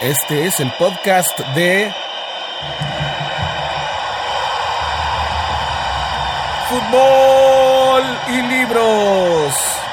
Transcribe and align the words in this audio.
Este 0.00 0.46
es 0.46 0.60
el 0.60 0.70
podcast 0.74 1.40
de 1.56 1.92
Fútbol 6.68 8.04
y 8.28 8.42
Libros. 8.42 9.87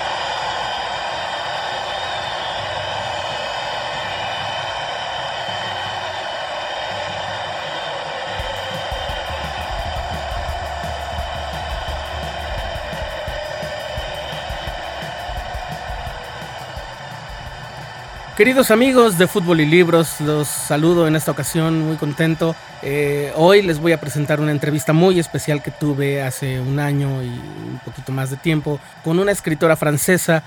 Queridos 18.38 18.70
amigos 18.70 19.18
de 19.18 19.28
Fútbol 19.28 19.62
y 19.62 19.66
Libros, 19.66 20.20
los 20.20 20.50
saludo 20.50 21.08
en 21.08 21.16
esta 21.16 21.32
ocasión 21.32 21.80
muy 21.80 21.96
contento. 21.96 22.54
Eh, 22.84 23.32
hoy 23.38 23.62
les 23.62 23.80
voy 23.80 23.94
a 23.94 24.02
presentar 24.02 24.42
una 24.42 24.52
entrevista 24.52 24.92
muy 24.92 25.20
especial 25.20 25.64
que 25.64 25.72
tuve 25.72 26.22
hace 26.22 26.60
un 26.60 26.80
año 26.80 27.24
y 27.24 27.28
un 27.28 27.80
poquito 27.86 28.12
más 28.12 28.32
de 28.32 28.36
tiempo 28.36 28.78
con 29.06 29.20
una 29.20 29.32
escritora 29.32 29.78
francesa. 29.78 30.44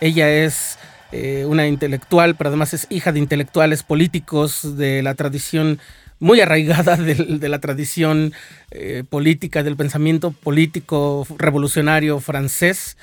Ella 0.00 0.30
es 0.30 0.78
eh, 1.10 1.44
una 1.44 1.66
intelectual, 1.66 2.36
pero 2.36 2.46
además 2.46 2.74
es 2.74 2.86
hija 2.90 3.10
de 3.10 3.18
intelectuales 3.18 3.82
políticos 3.82 4.76
de 4.76 5.02
la 5.02 5.16
tradición 5.16 5.80
muy 6.20 6.40
arraigada 6.40 6.96
de, 6.96 7.48
la 7.48 7.58
tradición 7.58 8.32
eh, 8.70 9.02
política, 9.10 9.64
del 9.64 9.74
pensamiento 9.74 10.30
político 10.30 11.26
revolucionario 11.38 12.20
francés. 12.20 12.96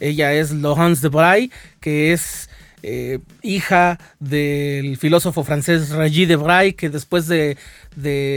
Ella 0.00 0.32
es 0.32 0.52
Laurence 0.52 1.02
de 1.02 1.08
Bray, 1.08 1.50
que 1.80 2.14
es 2.14 2.48
eh, 2.86 3.20
hija 3.40 3.98
del 4.20 4.98
filósofo 4.98 5.42
francés 5.42 5.88
Régis 5.88 6.28
Debray, 6.28 6.74
que 6.74 6.90
después 6.90 7.26
de, 7.28 7.56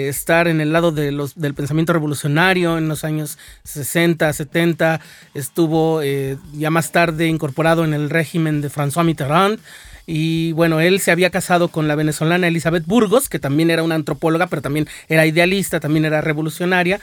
estar 0.08 0.48
en 0.48 0.62
el 0.62 0.72
lado 0.72 0.94
de 0.94 1.12
los, 1.12 1.36
del 1.36 1.54
pensamiento 1.54 1.92
revolucionario 1.92 2.78
en 2.78 2.88
los 2.88 3.04
años 3.04 3.38
60, 3.64 4.32
70, 4.32 5.02
estuvo 5.34 6.02
eh, 6.02 6.38
ya 6.54 6.70
más 6.70 6.94
tarde 6.94 7.28
incorporado 7.28 7.84
en 7.84 7.94
el 7.94 8.10
régimen 8.10 8.62
de 8.62 8.70
François 8.70 9.04
Mitterrand. 9.04 9.60
Y 10.06 10.54
bueno, 10.54 10.80
él 10.80 11.02
se 11.02 11.12
había 11.12 11.30
casado 11.30 11.68
con 11.68 11.90
la 11.90 11.96
venezolana 11.96 12.48
Elizabeth 12.48 12.86
Burgos, 12.86 13.28
que 13.28 13.40
también 13.40 13.70
era 13.70 13.84
una 13.84 13.96
antropóloga, 13.96 14.48
pero 14.48 14.62
también 14.62 14.88
era 15.10 15.26
idealista, 15.26 15.82
también 15.82 16.06
era 16.06 16.22
revolucionaria. 16.22 17.02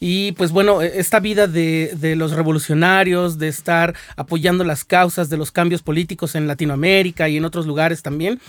Y 0.00 0.32
pues 0.32 0.52
bueno, 0.52 0.82
e, 0.82 0.98
esta 0.98 1.20
vida 1.20 1.46
de, 1.46 2.14
los 2.16 2.32
revolucionarios, 2.32 3.38
de 3.38 3.48
estar 3.48 3.94
apoyando 4.16 4.64
las 4.64 4.84
causas 4.84 5.28
de 5.28 5.36
los 5.36 5.52
cambios 5.52 5.82
políticos 5.82 6.34
en 6.34 6.46
Latinoamérica 6.46 7.28
y 7.28 7.36
en 7.36 7.44
otros 7.44 7.66
lugares 7.66 8.02
también, 8.02 8.40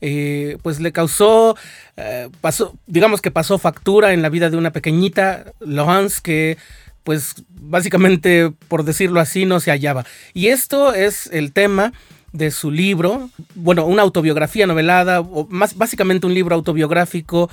eh, 0.00 0.58
pues 0.62 0.80
le 0.80 0.92
causó, 0.92 1.56
eh, 1.96 2.28
pasó, 2.40 2.74
digamos 2.86 3.22
que 3.22 3.30
pasó 3.30 3.58
factura 3.58 4.12
en 4.12 4.22
la 4.22 4.28
vida 4.28 4.50
de 4.50 4.56
una 4.56 4.72
pequeñita 4.72 5.52
Laurence 5.60 6.20
que 6.22 6.58
pues 7.02 7.44
básicamente, 7.48 8.52
por 8.66 8.82
decirlo 8.82 9.20
así, 9.20 9.46
no 9.46 9.60
se 9.60 9.70
hallaba. 9.70 10.04
Y 10.34 10.48
esto 10.48 10.92
es 10.92 11.28
el 11.32 11.52
tema 11.52 11.92
de 12.32 12.50
su 12.50 12.72
libro, 12.72 13.30
bueno, 13.54 13.86
una 13.86 14.02
autobiografía 14.02 14.66
novelada, 14.66 15.20
o 15.20 15.46
más 15.48 15.76
básicamente 15.76 16.26
un 16.26 16.34
libro 16.34 16.56
autobiográfico 16.56 17.48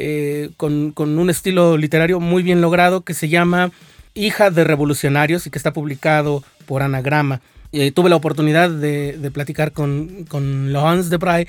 eh, 0.00 0.50
con, 0.56 0.92
un 0.96 1.30
estilo 1.30 1.76
literario 1.76 2.20
muy 2.20 2.42
bien 2.42 2.60
logrado 2.60 3.02
que 3.02 3.14
se 3.14 3.28
llama 3.28 3.70
Hija 4.14 4.50
de 4.50 4.64
Revolucionarios 4.64 5.46
y 5.46 5.50
que 5.50 5.58
está 5.58 5.72
publicado 5.72 6.42
por 6.66 6.82
Anagrama. 6.82 7.40
Y 7.72 7.90
tuve 7.92 8.10
la 8.10 8.16
oportunidad 8.16 8.70
de, 8.70 9.30
platicar 9.32 9.72
con, 9.72 10.24
con 10.28 10.72
Laurence 10.72 11.08
Debray 11.10 11.46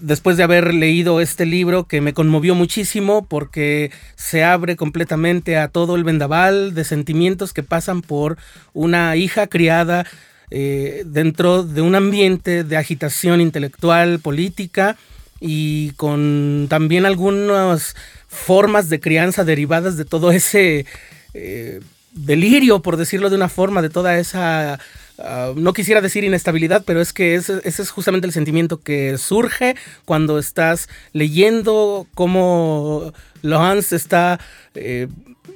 después 0.00 0.36
de 0.36 0.44
haber 0.44 0.72
leído 0.74 1.20
este 1.20 1.46
libro 1.46 1.84
que 1.84 2.00
me 2.00 2.14
conmovió 2.14 2.54
muchísimo 2.54 3.24
porque 3.26 3.90
se 4.16 4.44
abre 4.44 4.76
completamente 4.76 5.56
a 5.56 5.68
todo 5.68 5.96
el 5.96 6.04
vendaval 6.04 6.74
de 6.74 6.84
sentimientos 6.84 7.52
que 7.52 7.62
pasan 7.62 8.02
por 8.02 8.38
una 8.72 9.16
hija 9.16 9.48
criada 9.48 10.06
eh, 10.50 11.02
dentro 11.06 11.62
de 11.62 11.80
un 11.80 11.94
ambiente 11.94 12.64
de 12.64 12.76
agitación 12.76 13.40
intelectual, 13.40 14.18
política, 14.18 14.96
y 15.40 15.92
con 15.92 16.66
también 16.68 17.06
algunas 17.06 17.96
formas 18.28 18.88
de 18.88 19.00
crianza 19.00 19.44
derivadas 19.44 19.96
de 19.96 20.04
todo 20.04 20.30
ese 20.30 20.86
eh, 21.34 21.80
delirio, 22.12 22.80
por 22.80 22.96
decirlo 22.96 23.30
de 23.30 23.36
una 23.36 23.48
forma, 23.48 23.82
de 23.82 23.90
toda 23.90 24.18
esa... 24.18 24.78
Ah, 25.22 25.52
no 25.54 25.74
quisiera 25.74 26.00
decir 26.00 26.24
inestabilidad, 26.24 26.82
pero 26.86 27.00
es 27.02 27.12
que 27.12 27.34
ese, 27.34 27.60
es 27.62 27.90
justamente 27.90 28.26
el 28.26 28.32
sentimiento 28.32 28.80
que 28.80 29.18
surge 29.18 29.76
cuando 30.06 30.38
estás 30.38 30.88
leyendo 31.12 32.06
cómo 32.14 33.12
Lohans 33.42 33.92
está 33.92 34.40
eh, 34.74 35.08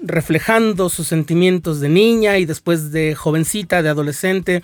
reflejando 0.02 0.90
sus 0.90 1.06
sentimientos 1.06 1.80
de 1.80 1.88
niña 1.88 2.36
y 2.36 2.44
después 2.44 2.92
de 2.92 3.14
jovencita, 3.14 3.82
de 3.82 3.88
adolescente, 3.88 4.62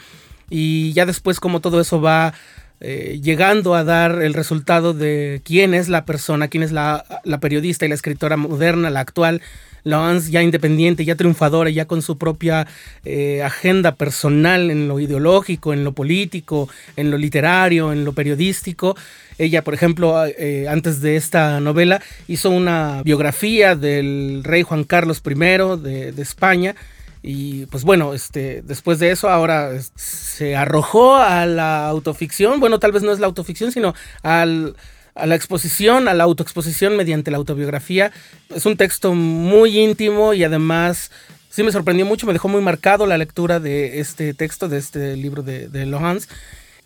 y 0.51 0.93
ya 0.93 1.07
después 1.07 1.41
cómo 1.41 1.61
todo 1.61 1.81
eso 1.81 2.03
va 2.03 2.35
eh, 2.83 3.21
llegando 3.23 3.75
a 3.75 3.85
dar 3.85 4.23
el 4.23 4.33
resultado 4.33 4.95
de 4.95 5.43
quién 5.45 5.75
es 5.75 5.91
la 5.91 6.07
persona, 6.07 6.49
quién 6.49 6.63
es 6.63 6.73
la, 6.73 7.05
periodista 7.39 7.85
y 7.85 7.91
la 7.91 7.95
escritora 7.95 8.39
moderna, 8.39 8.89
la 8.89 9.01
actual, 9.01 9.43
Laurence 9.83 10.31
ya 10.31 10.43
independiente, 10.43 11.05
ya 11.05 11.15
triunfadora, 11.15 11.69
ya 11.71 11.87
con 11.87 12.01
su 12.01 12.17
propia 12.17 12.67
eh, 13.05 13.43
agenda 13.43 13.95
personal 13.95 14.71
en 14.71 14.89
lo 14.89 14.99
ideológico, 14.99 15.73
en 15.73 15.85
lo 15.85 15.93
político, 15.93 16.69
en 16.97 17.11
lo 17.11 17.19
literario, 17.19 17.93
en 17.93 18.05
lo 18.05 18.13
periodístico. 18.13 18.97
Ella, 19.37 19.63
por 19.63 19.75
ejemplo, 19.75 20.25
eh, 20.27 20.67
antes 20.69 21.01
de 21.01 21.17
esta 21.17 21.61
novela, 21.61 22.03
hizo 22.29 22.51
una 22.51 23.03
biografía 23.05 23.75
del 23.75 24.43
rey 24.45 24.63
Juan 24.63 24.85
Carlos 24.85 25.23
I 25.25 25.35
de 25.35 26.15
España 26.23 26.75
y 27.23 27.67
pues 27.67 27.85
bueno, 27.85 28.15
este, 28.15 28.63
después 28.63 28.99
de 28.99 29.11
eso 29.11 29.29
ahora 29.29 29.73
se 29.95 30.57
arrojó 30.57 31.17
a 31.17 31.47
la 31.47 31.87
autoficción. 31.87 32.61
Bueno, 32.61 32.79
tal 32.79 32.93
vez 32.93 33.03
no 33.03 33.13
es 33.13 33.21
la 33.21 33.27
autoficción, 33.27 33.73
sino 33.73 33.95
a 34.23 34.47
la 34.47 35.35
exposición, 35.35 36.09
a 36.09 36.15
la 36.15 36.25
autoexposición 36.25 36.97
mediante 36.97 37.31
la 37.31 37.37
autobiografía. 37.37 38.11
Es 38.55 38.65
un 38.65 38.77
texto 38.77 39.15
muy 39.15 39.79
íntimo 39.79 40.33
y 40.33 40.45
además 40.45 41.11
sí 41.51 41.63
me 41.63 41.73
sorprendió 41.73 42.07
mucho, 42.07 42.27
me 42.27 42.33
dejó 42.33 42.49
muy 42.49 42.63
marcado 42.63 43.07
la 43.07 43.19
lectura 43.19 43.61
de 43.61 44.01
este 44.01 44.33
texto, 44.33 44.69
de 44.69 44.79
este 44.79 45.17
libro 45.17 45.43
de, 45.43 45.69
de 45.69 45.85
Lohans. 45.85 46.29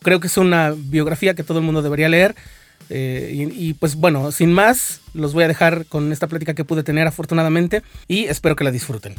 Creo 0.02 0.18
que 0.18 0.26
es 0.26 0.36
una 0.36 0.74
biografía 0.76 1.34
que 1.34 1.44
todo 1.44 1.58
el 1.58 1.64
mundo 1.64 1.80
debería 1.80 2.08
leer. 2.08 2.34
Eh, 2.90 3.30
y, 3.32 3.68
y, 3.68 3.72
pues 3.74 3.94
bueno, 3.94 4.30
sin 4.30 4.52
más, 4.52 5.00
los 5.14 5.32
voy 5.32 5.44
a 5.44 5.48
dejar 5.48 5.86
con 5.86 6.12
esta 6.12 6.26
plática 6.26 6.52
que 6.52 6.64
pude 6.64 6.82
tener 6.82 7.06
afortunadamente 7.06 7.82
y 8.08 8.24
espero 8.24 8.56
que 8.56 8.64
la 8.64 8.72
disfruten. 8.72 9.14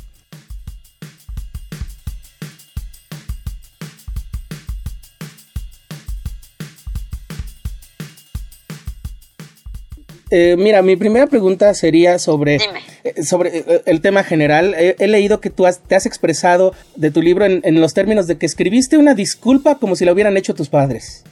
Eh, 10.37 10.57
mira, 10.57 10.81
mi 10.81 10.97
primera 10.97 11.27
pregunta 11.27 11.73
sería 11.73 12.19
sobre, 12.19 12.57
eh, 13.05 13.23
sobre 13.23 13.57
eh, 13.57 13.83
el 13.85 14.01
tema 14.01 14.21
general. 14.21 14.75
he 14.75 15.07
leído 15.07 15.39
que 15.39 15.49
tú 15.49 15.65
te 15.87 15.95
has 15.95 16.05
expresado 16.05 16.73
de 16.97 17.09
tu 17.09 17.21
libro 17.21 17.45
en, 17.45 17.79
los 17.79 17.93
términos 17.93 18.27
de 18.27 18.37
que 18.37 18.45
escribiste 18.45 18.97
una 18.97 19.13
disculpa 19.13 19.75
como 19.75 19.95
si 19.95 20.03
lo 20.03 20.11
hubieran 20.11 20.35
hecho 20.35 20.53
tus 20.53 20.67
padres. 20.67 21.23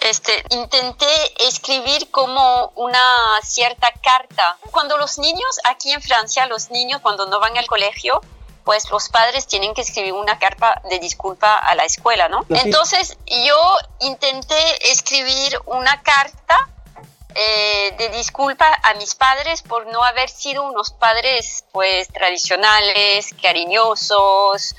Este, 0.00 0.32
intenté 0.52 1.04
escribir 1.46 2.10
como 2.10 2.72
una 2.76 3.04
cierta 3.42 3.88
carta. 4.02 4.56
Cuando 4.70 4.96
los 4.96 5.18
niños, 5.18 5.58
aquí 5.68 5.92
en 5.92 6.00
Francia, 6.00 6.46
los 6.46 6.70
niños 6.70 7.02
cuando 7.02 7.26
no 7.26 7.40
van 7.40 7.58
al 7.58 7.66
colegio, 7.66 8.22
pues 8.64 8.90
los 8.90 9.10
padres 9.10 9.46
tienen 9.46 9.74
que 9.74 9.82
escribir 9.82 10.14
una 10.14 10.38
carta 10.38 10.80
de 10.88 10.98
disculpa 10.98 11.58
a 11.58 11.74
la 11.74 11.84
escuela, 11.84 12.30
¿no? 12.30 12.46
Entonces 12.48 13.18
yo 13.28 13.76
intenté 14.00 14.90
escribir 14.90 15.58
una 15.66 16.00
carta 16.02 16.70
eh, 17.34 17.94
de 17.98 18.08
disculpa 18.10 18.66
a 18.82 18.94
mis 18.94 19.14
padres 19.14 19.62
por 19.62 19.86
no 19.86 20.02
haber 20.04 20.28
sido 20.28 20.64
unos 20.64 20.92
padres 20.92 21.64
pues 21.72 22.08
tradicionales, 22.08 23.34
cariñosos, 23.40 24.74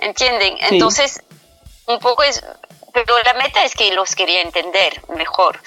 ¿entienden? 0.00 0.56
Entonces, 0.60 1.22
un 1.86 1.98
poco 1.98 2.22
es, 2.22 2.42
pero 2.92 3.18
la 3.22 3.34
meta 3.34 3.64
es 3.64 3.74
que 3.74 3.92
los 3.92 4.14
quería 4.14 4.42
entender 4.42 5.00
mejor. 5.14 5.60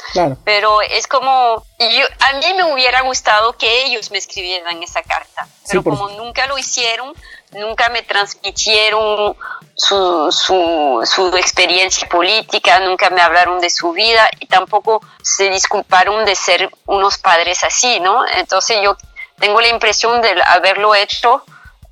Pero 0.44 0.82
es 0.82 1.08
como, 1.08 1.66
yo, 1.80 2.06
a 2.20 2.34
mí 2.34 2.54
me 2.56 2.72
hubiera 2.72 3.02
gustado 3.02 3.54
que 3.58 3.86
ellos 3.86 4.12
me 4.12 4.18
escribieran 4.18 4.82
esa 4.84 5.02
carta, 5.04 5.48
pero 5.68 5.84
como 5.84 6.10
nunca 6.10 6.48
lo 6.48 6.58
hicieron, 6.58 7.14
nunca 7.56 7.90
me 7.90 8.02
transmitieron 8.02 9.36
su, 9.76 10.32
su, 10.32 11.38
experiencia 11.38 12.08
política, 12.08 12.80
nunca 12.80 13.10
me 13.10 13.22
hablaron 13.22 13.60
de 13.60 13.70
su 13.70 13.92
vida 13.92 14.30
y 14.40 14.46
tampoco 14.46 15.02
se 15.22 15.50
disculparon 15.50 16.26
de 16.26 16.36
ser 16.36 16.70
unos 16.86 17.18
padres 17.18 17.64
así, 17.64 18.00
¿no? 18.00 18.26
Entonces 18.38 18.78
yo 18.84 18.98
tengo 19.40 19.62
la 19.62 19.70
impresión 19.70 20.22
de 20.22 20.36
haberlo 20.46 20.94
hecho 20.96 21.44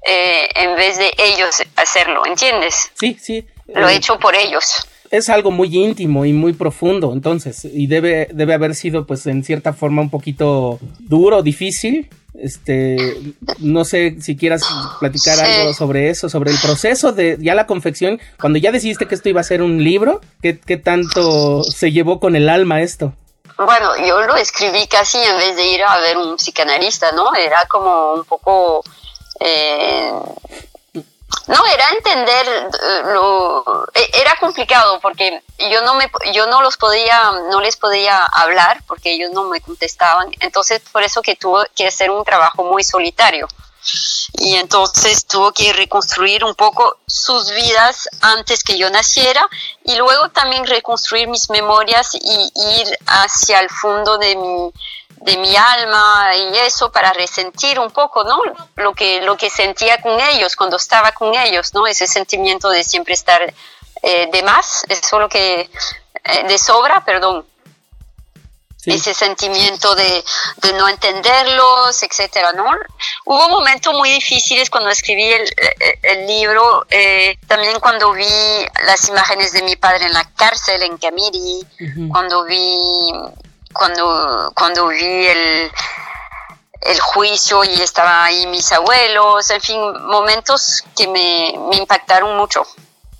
eh, 0.05 0.49
en 0.55 0.75
vez 0.75 0.97
de 0.97 1.11
ellos 1.17 1.61
hacerlo, 1.75 2.25
¿entiendes? 2.25 2.91
Sí, 2.99 3.17
sí. 3.19 3.45
Lo 3.67 3.87
he 3.87 3.93
eh, 3.93 3.97
hecho 3.97 4.19
por 4.19 4.35
ellos. 4.35 4.87
es 5.09 5.29
algo 5.29 5.51
muy 5.51 5.75
íntimo 5.75 6.25
y 6.25 6.33
muy 6.33 6.53
profundo, 6.53 7.13
entonces, 7.13 7.65
y 7.65 7.87
debe, 7.87 8.27
debe 8.31 8.53
haber 8.53 8.75
sido, 8.75 9.05
pues, 9.05 9.25
en 9.27 9.43
cierta 9.43 9.73
forma 9.73 10.01
un 10.01 10.09
poquito 10.09 10.79
duro, 10.99 11.41
difícil. 11.41 12.09
Este, 12.33 13.35
no 13.59 13.83
sé 13.83 14.15
si 14.21 14.37
quieras 14.37 14.63
platicar 14.99 15.39
algo 15.39 15.73
sobre 15.73 16.09
eso, 16.09 16.29
sobre 16.29 16.51
el 16.51 16.59
proceso 16.59 17.11
de 17.11 17.37
ya 17.39 17.55
la 17.55 17.67
confección, 17.67 18.19
cuando 18.39 18.57
ya 18.57 18.71
decidiste 18.71 19.07
que 19.07 19.15
esto 19.15 19.29
iba 19.29 19.41
a 19.41 19.43
ser 19.43 19.61
un 19.61 19.83
libro, 19.83 20.21
¿qué, 20.41 20.59
qué 20.59 20.77
tanto 20.77 21.63
se 21.63 21.91
llevó 21.91 22.19
con 22.19 22.35
el 22.35 22.49
alma 22.49 22.81
esto? 22.81 23.13
Bueno, 23.57 23.95
yo 24.07 24.21
lo 24.21 24.35
escribí 24.37 24.87
casi 24.87 25.17
en 25.17 25.37
vez 25.37 25.55
de 25.55 25.67
ir 25.67 25.83
a 25.83 25.99
ver 25.99 26.17
un 26.17 26.39
psicanalista, 26.39 27.11
¿no? 27.11 27.35
Era 27.35 27.65
como 27.67 28.13
un 28.13 28.23
poco... 28.23 28.83
Eh, 29.39 30.11
no, 31.47 31.65
era 31.65 31.89
entender 31.89 32.47
eh, 32.47 33.01
lo 33.05 33.85
e, 33.93 34.09
era 34.13 34.35
complicado 34.37 34.99
porque 34.99 35.41
yo 35.71 35.81
no 35.83 35.95
me 35.95 36.09
yo 36.33 36.47
no 36.47 36.61
los 36.61 36.77
podía 36.77 37.31
no 37.49 37.61
les 37.61 37.77
podía 37.77 38.25
hablar 38.25 38.83
porque 38.87 39.13
ellos 39.13 39.31
no 39.31 39.45
me 39.45 39.61
contestaban, 39.61 40.29
entonces 40.39 40.81
por 40.91 41.03
eso 41.03 41.21
que 41.21 41.35
tuve 41.35 41.67
que 41.75 41.87
hacer 41.87 42.09
un 42.09 42.23
trabajo 42.23 42.63
muy 42.63 42.83
solitario. 42.83 43.47
Y 44.33 44.57
entonces 44.57 45.25
tuvo 45.25 45.51
que 45.53 45.73
reconstruir 45.73 46.45
un 46.45 46.53
poco 46.53 46.99
sus 47.07 47.49
vidas 47.49 48.07
antes 48.21 48.63
que 48.63 48.77
yo 48.77 48.91
naciera 48.91 49.43
y 49.83 49.95
luego 49.95 50.29
también 50.29 50.67
reconstruir 50.67 51.27
mis 51.27 51.49
memorias 51.49 52.11
y 52.13 52.51
ir 52.55 52.97
hacia 53.07 53.59
el 53.59 53.69
fondo 53.71 54.19
de 54.19 54.35
mi, 54.35 54.71
de 55.21 55.37
mi 55.37 55.55
alma 55.55 56.35
y 56.35 56.57
eso 56.57 56.91
para 56.91 57.13
resentir 57.13 57.79
un 57.79 57.91
poco, 57.91 58.23
¿no? 58.23 58.41
Lo 58.75 58.93
que, 58.93 59.21
lo 59.21 59.37
que 59.37 59.49
sentía 59.49 60.01
con 60.01 60.19
ellos 60.19 60.55
cuando 60.55 60.77
estaba 60.77 61.11
con 61.11 61.35
ellos, 61.35 61.73
¿no? 61.73 61.85
Ese 61.85 62.07
sentimiento 62.07 62.69
de 62.69 62.83
siempre 62.83 63.13
estar 63.13 63.41
eh, 64.01 64.29
de 64.31 64.43
más, 64.43 64.83
eso 64.89 65.19
lo 65.19 65.29
que, 65.29 65.69
eh, 66.23 66.43
de 66.47 66.57
sobra, 66.57 67.03
perdón. 67.05 67.45
Ese 68.83 69.13
sentimiento 69.13 69.93
de, 69.93 70.23
de, 70.57 70.73
no 70.73 70.89
entenderlos, 70.89 72.01
etcétera, 72.01 72.51
¿no? 72.53 72.65
Hubo 73.25 73.47
momentos 73.47 73.93
muy 73.93 74.09
difíciles 74.09 74.71
cuando 74.71 74.89
escribí 74.89 75.25
el, 75.25 75.47
el 76.01 76.25
libro, 76.25 76.87
eh, 76.89 77.37
también 77.45 77.79
cuando 77.79 78.11
vi 78.11 78.25
las 78.87 79.07
imágenes 79.07 79.51
de 79.51 79.61
mi 79.61 79.75
padre 79.75 80.07
en 80.07 80.13
la 80.13 80.27
cárcel, 80.31 80.81
en 80.81 80.97
Camiri, 80.97 81.63
cuando 82.09 82.43
vi 82.45 83.13
cuando, 83.73 84.51
cuando 84.55 84.87
vi 84.87 85.27
el, 85.27 85.71
el 86.81 86.99
juicio 86.99 87.63
y 87.63 87.81
estaba 87.81 88.25
ahí 88.25 88.47
mis 88.47 88.71
abuelos, 88.71 89.49
en 89.49 89.61
fin, 89.61 89.79
momentos 90.03 90.83
que 90.95 91.07
me, 91.07 91.53
me, 91.69 91.77
impactaron 91.77 92.35
mucho. 92.37 92.63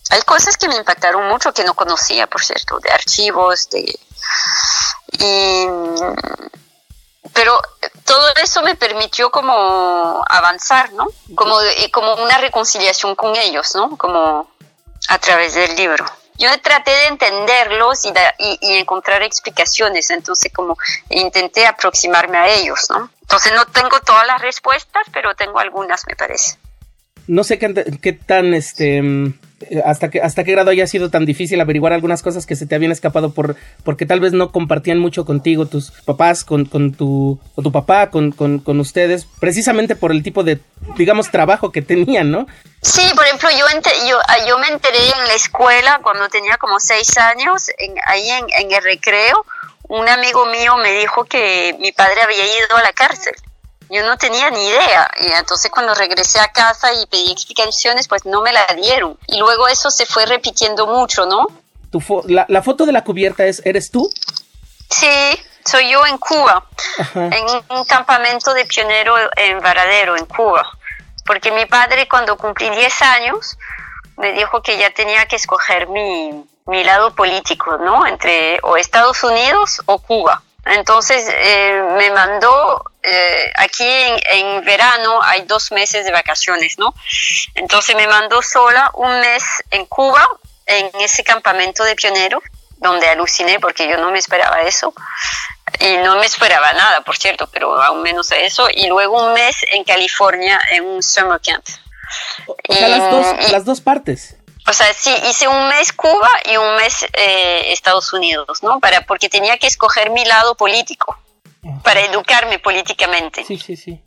Hay 0.09 0.21
cosas 0.23 0.57
que 0.57 0.67
me 0.67 0.75
impactaron 0.75 1.27
mucho 1.27 1.53
que 1.53 1.63
no 1.63 1.73
conocía, 1.73 2.27
por 2.27 2.43
cierto, 2.43 2.79
de 2.79 2.91
archivos, 2.91 3.69
de... 3.69 3.99
Y, 5.13 5.65
pero 7.33 7.59
todo 8.05 8.27
eso 8.43 8.61
me 8.61 8.75
permitió 8.75 9.31
como 9.31 10.23
avanzar, 10.27 10.91
¿no? 10.93 11.07
Como, 11.35 11.57
como 11.91 12.15
una 12.15 12.37
reconciliación 12.39 13.15
con 13.15 13.35
ellos, 13.35 13.73
¿no? 13.75 13.97
Como 13.97 14.51
a 15.07 15.17
través 15.19 15.53
del 15.53 15.75
libro 15.75 16.05
yo 16.41 16.49
traté 16.61 16.91
de 16.91 17.07
entenderlos 17.07 18.03
y, 18.05 18.77
encontrar 18.77 19.21
explicaciones, 19.21 20.09
entonces 20.09 20.51
como 20.51 20.75
intenté 21.09 21.67
aproximarme 21.67 22.37
a 22.37 22.49
ellos, 22.49 22.87
¿no? 22.89 23.11
Entonces 23.21 23.53
no 23.55 23.65
tengo 23.67 23.99
todas 24.01 24.25
las 24.25 24.41
respuestas, 24.41 25.03
pero 25.13 25.35
tengo 25.35 25.59
algunas, 25.59 26.01
me 26.07 26.15
parece. 26.15 26.57
No 27.27 27.43
sé 27.43 27.59
qué, 27.59 27.99
qué 28.01 28.13
tan, 28.13 28.55
este, 28.55 29.01
hasta, 29.85 30.09
que, 30.09 30.21
hasta 30.21 30.43
qué 30.43 30.51
grado 30.51 30.71
haya 30.71 30.87
sido 30.87 31.09
tan 31.09 31.25
difícil 31.25 31.59
averiguar 31.61 31.93
algunas 31.93 32.21
cosas 32.21 32.45
que 32.45 32.55
se 32.55 32.65
te 32.65 32.75
habían 32.75 32.91
escapado 32.91 33.33
por, 33.33 33.55
porque 33.83 34.05
tal 34.05 34.19
vez 34.19 34.33
no 34.33 34.51
compartían 34.51 34.99
mucho 34.99 35.25
contigo, 35.25 35.65
tus 35.65 35.91
papás, 35.91 36.43
con, 36.43 36.65
con 36.65 36.93
tu, 36.93 37.39
o 37.55 37.61
tu 37.61 37.71
papá, 37.71 38.09
con, 38.09 38.31
con, 38.31 38.59
con, 38.59 38.79
ustedes, 38.79 39.27
precisamente 39.39 39.95
por 39.95 40.11
el 40.11 40.23
tipo 40.23 40.43
de, 40.43 40.59
digamos, 40.97 41.31
trabajo 41.31 41.71
que 41.71 41.81
tenían, 41.81 42.31
¿no? 42.31 42.47
Sí, 42.81 43.03
por 43.15 43.25
ejemplo, 43.25 43.49
yo, 43.51 43.65
yo, 44.07 44.17
ah, 44.27 44.37
yo 44.47 44.57
me 44.57 44.67
enteré 44.67 44.97
en 44.97 45.27
la 45.27 45.33
escuela 45.33 45.99
cuando 46.01 46.27
tenía 46.29 46.57
como 46.57 46.79
seis 46.79 47.17
años, 47.17 47.69
en, 47.77 47.95
ahí 48.05 48.29
en, 48.29 48.45
en 48.57 48.71
el 48.71 48.83
recreo, 48.83 49.45
un 49.87 50.07
amigo 50.07 50.45
mío 50.45 50.77
me 50.77 50.93
dijo 50.93 51.25
que 51.25 51.75
mi 51.79 51.91
padre 51.91 52.21
había 52.21 52.45
ido 52.45 52.77
a 52.77 52.81
la 52.81 52.93
cárcel 52.93 53.33
yo 53.91 54.05
no 54.05 54.17
tenía 54.17 54.49
ni 54.49 54.67
idea. 54.67 55.11
Y 55.19 55.31
entonces 55.31 55.69
cuando 55.69 55.93
regresé 55.93 56.39
a 56.39 56.51
casa 56.51 56.93
y 56.93 57.05
pedí 57.07 57.31
explicaciones, 57.31 58.07
pues 58.07 58.25
no 58.25 58.41
me 58.41 58.53
la 58.53 58.65
dieron. 58.75 59.17
Y 59.27 59.37
luego 59.37 59.67
eso 59.67 59.91
se 59.91 60.05
fue 60.05 60.25
repitiendo 60.25 60.87
mucho, 60.87 61.25
¿no? 61.25 61.47
Tu 61.91 62.01
la, 62.27 62.61
foto 62.61 62.85
de 62.85 62.93
la 62.93 63.03
cubierta 63.03 63.45
es, 63.45 63.61
¿eres 63.65 63.91
tú? 63.91 64.09
Sí, 64.89 65.07
soy 65.65 65.91
yo 65.91 66.05
en 66.05 66.17
Cuba, 66.17 66.65
en 67.15 67.45
un 67.69 67.83
campamento 67.83 68.53
de 68.53 68.63
pionero 68.65 69.15
en 69.35 69.59
Varadero, 69.59 70.15
en 70.15 70.25
Cuba. 70.25 70.65
Porque 71.25 71.51
mi 71.51 71.65
padre 71.65 72.07
cuando 72.07 72.37
cumplí 72.37 72.69
10 72.69 73.01
años 73.01 73.57
me 74.17 74.31
dijo 74.33 74.61
que 74.61 74.77
ya 74.77 74.93
tenía 74.93 75.25
que 75.25 75.35
escoger 75.35 75.87
mi, 75.87 76.45
mi 76.65 76.83
lado 76.83 77.13
político, 77.13 77.77
¿no? 77.77 78.07
Entre 78.07 78.59
o 78.63 78.77
Estados 78.77 79.21
Unidos 79.23 79.81
o 79.85 79.99
Cuba. 79.99 80.41
Entonces 80.65 81.27
eh, 81.29 81.83
me 81.97 82.11
mandó, 82.11 82.90
eh, 83.03 83.51
aquí 83.55 83.85
en, 83.85 84.63
verano 84.63 85.21
hay 85.23 85.41
dos 85.43 85.71
meses 85.71 86.05
de 86.05 86.11
vacaciones, 86.11 86.77
¿no? 86.77 86.93
Entonces 87.55 87.95
me 87.95 88.07
mandó 88.07 88.41
sola 88.41 88.91
un 88.93 89.19
mes 89.19 89.43
en 89.71 89.85
Cuba, 89.85 90.27
en 90.65 90.89
ese 91.01 91.23
campamento 91.23 91.83
de 91.83 91.95
pioneros, 91.95 92.43
donde 92.77 93.07
aluciné 93.09 93.59
porque 93.59 93.89
yo 93.89 93.97
no 93.97 94.11
me 94.11 94.19
esperaba 94.19 94.61
eso. 94.61 94.93
Y 95.79 95.97
no 95.97 96.17
me 96.17 96.25
esperaba 96.25 96.73
nada, 96.73 97.01
por 97.01 97.17
cierto, 97.17 97.49
pero 97.51 97.81
aún 97.81 98.01
menos 98.01 98.31
eso. 98.31 98.67
Y 98.73 98.87
luego 98.87 99.25
un 99.25 99.33
mes 99.33 99.55
en 99.71 99.83
California 99.83 100.59
en 100.71 100.85
un 100.85 101.01
summer 101.01 101.39
camp. 101.41 101.65
O 102.67 102.73
sea, 102.73 102.87
las, 102.87 103.11
dos, 103.11 103.51
las 103.51 103.65
dos 103.65 103.81
partes. 103.81 104.35
O 104.67 104.73
sea, 104.73 104.93
sí, 104.93 105.13
hice 105.27 105.47
un 105.47 105.67
mes 105.69 105.91
Cuba 105.91 106.29
y 106.45 106.57
un 106.57 106.75
mes 106.75 107.05
eh, 107.13 107.71
Estados 107.71 108.13
Unidos, 108.13 108.61
¿no? 108.61 108.79
Para, 108.79 109.01
porque 109.01 109.27
tenía 109.27 109.57
que 109.57 109.67
escoger 109.67 110.11
mi 110.11 110.23
lado 110.25 110.55
político, 110.55 111.17
para 111.83 112.01
educarme 112.01 112.59
políticamente. 112.59 113.43
Sí, 113.43 113.57
sí, 113.57 113.75
sí. 113.75 114.01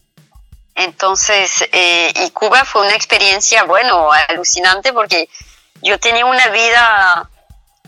Entonces, 0.75 1.69
eh, 1.73 2.13
y 2.27 2.31
Cuba 2.31 2.65
fue 2.65 2.83
una 2.83 2.95
experiencia, 2.95 3.63
bueno, 3.65 4.11
alucinante 4.29 4.93
porque 4.93 5.29
yo 5.83 5.99
tenía 6.01 6.27
una 6.27 6.49
vida 6.49 7.31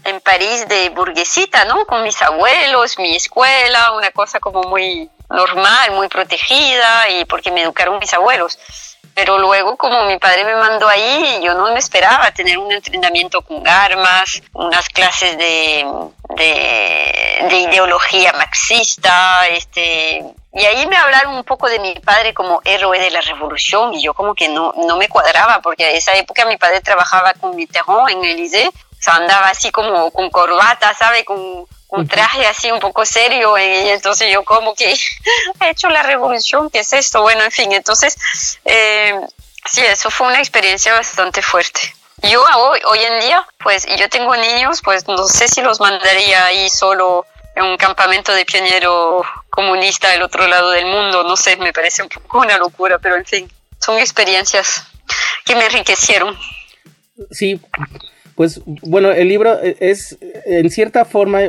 en 0.05 0.21
París 0.21 0.69
de 0.69 0.91
burguesita, 0.91 1.65
¿no? 1.65 1.85
Con 1.87 2.05
mis 2.05 2.21
abuelos, 2.23 2.97
mi 2.99 3.17
escuela, 3.17 3.93
una 3.93 4.13
cosa 4.13 4.39
como 4.39 4.63
muy 4.63 5.11
normal, 5.29 5.93
muy 5.93 6.09
protegida 6.09 7.11
y 7.11 7.25
porque 7.25 7.51
me 7.51 7.63
educaron 7.63 7.99
mis 7.99 8.13
abuelos. 8.15 8.59
Pero 9.15 9.39
luego, 9.39 9.77
como 9.77 10.05
mi 10.05 10.19
padre 10.19 10.45
me 10.45 10.55
mandó 10.57 10.89
ahí, 10.89 11.41
yo 11.43 11.55
no 11.55 11.73
me 11.73 11.79
esperaba 11.79 12.31
tener 12.33 12.59
un 12.59 12.71
entrenamiento 12.73 13.43
con 13.43 13.67
armas, 13.67 14.43
unas 14.53 14.89
clases 14.89 15.37
de, 15.39 15.87
de, 16.37 17.57
ideología 17.57 18.33
marxista, 18.35 19.47
este, 19.49 20.25
y 20.53 20.65
ahí 20.65 20.87
me 20.87 20.97
hablaron 20.97 21.37
un 21.37 21.45
poco 21.45 21.69
de 21.69 21.79
mi 21.79 21.95
padre 21.95 22.35
como 22.35 22.61
héroe 22.65 22.99
de 22.99 23.11
la 23.11 23.21
revolución 23.21 23.95
y 23.95 24.03
yo 24.03 24.15
como 24.15 24.35
que 24.35 24.49
no, 24.49 24.73
no 24.77 24.97
me 24.97 25.09
cuadraba 25.09 25.61
porque 25.63 25.85
a 25.85 25.91
esa 25.91 26.15
época 26.15 26.45
mi 26.47 26.57
padre 26.57 26.81
trabajaba 26.81 27.33
con 27.35 27.57
Mitterrand 27.57 28.11
en 28.11 28.25
el 28.25 28.31
Élysée, 28.33 28.69
o 28.69 28.73
sea, 28.99 29.15
andaba 29.15 29.49
así 29.49 29.71
como 29.71 30.11
con 30.11 30.31
corbata, 30.31 30.95
¿sabe? 30.95 31.25
Con 31.25 31.67
un 31.89 32.09
traje 32.09 32.47
así 32.47 32.71
un 32.71 32.81
poco 32.81 33.05
serio 33.05 33.57
y 33.59 33.89
entonces 33.91 34.33
yo 34.33 34.45
como 34.45 34.75
que 34.75 34.93
he 35.61 35.71
hecho 35.71 35.89
la 35.89 36.03
revolución, 36.03 36.71
¿qué 36.71 36.81
es 36.81 36.93
esto? 36.93 37.23
Bueno, 37.23 37.45
en 37.45 37.51
fin, 37.51 37.73
entonces 37.73 38.17
eh, 38.65 39.15
sí, 39.71 39.81
eso 39.83 40.11
fue 40.11 40.27
una 40.27 40.39
experiencia 40.39 40.93
bastante 40.93 41.43
fuerte. 41.43 41.95
Yo 42.23 42.43
hoy, 42.57 42.81
hoy 42.87 42.99
en 42.99 43.21
día, 43.21 43.47
pues 43.59 43.87
yo 43.99 44.09
tengo 44.09 44.35
niños, 44.37 44.81
pues 44.83 45.07
no 45.07 45.29
sé 45.29 45.49
si 45.49 45.61
los 45.61 45.81
mandaría 45.81 46.47
ahí 46.47 46.69
solo 46.71 47.27
en 47.55 47.65
un 47.65 47.77
campamento 47.77 48.33
de 48.33 48.45
pionero 48.45 49.23
comunista 49.51 50.11
del 50.11 50.23
otro 50.23 50.47
lado 50.47 50.71
del 50.71 50.87
mundo, 50.87 51.25
no 51.25 51.37
sé, 51.37 51.57
me 51.57 51.73
parece 51.73 52.03
un 52.03 52.09
poco 52.09 52.41
una 52.41 52.59
locura, 52.59 52.99
pero 52.99 53.17
en 53.17 53.25
fin, 53.25 53.53
son 53.79 53.99
experiencias 53.99 54.83
que 55.45 55.55
me 55.55 55.65
enriquecieron. 55.65 56.39
Sí, 57.31 57.61
pues 58.37 58.61
bueno, 58.83 59.11
el 59.11 59.29
libro 59.29 59.59
e, 59.63 59.77
es 59.81 60.19
en 60.45 60.71
cierta 60.71 61.05
forma 61.05 61.41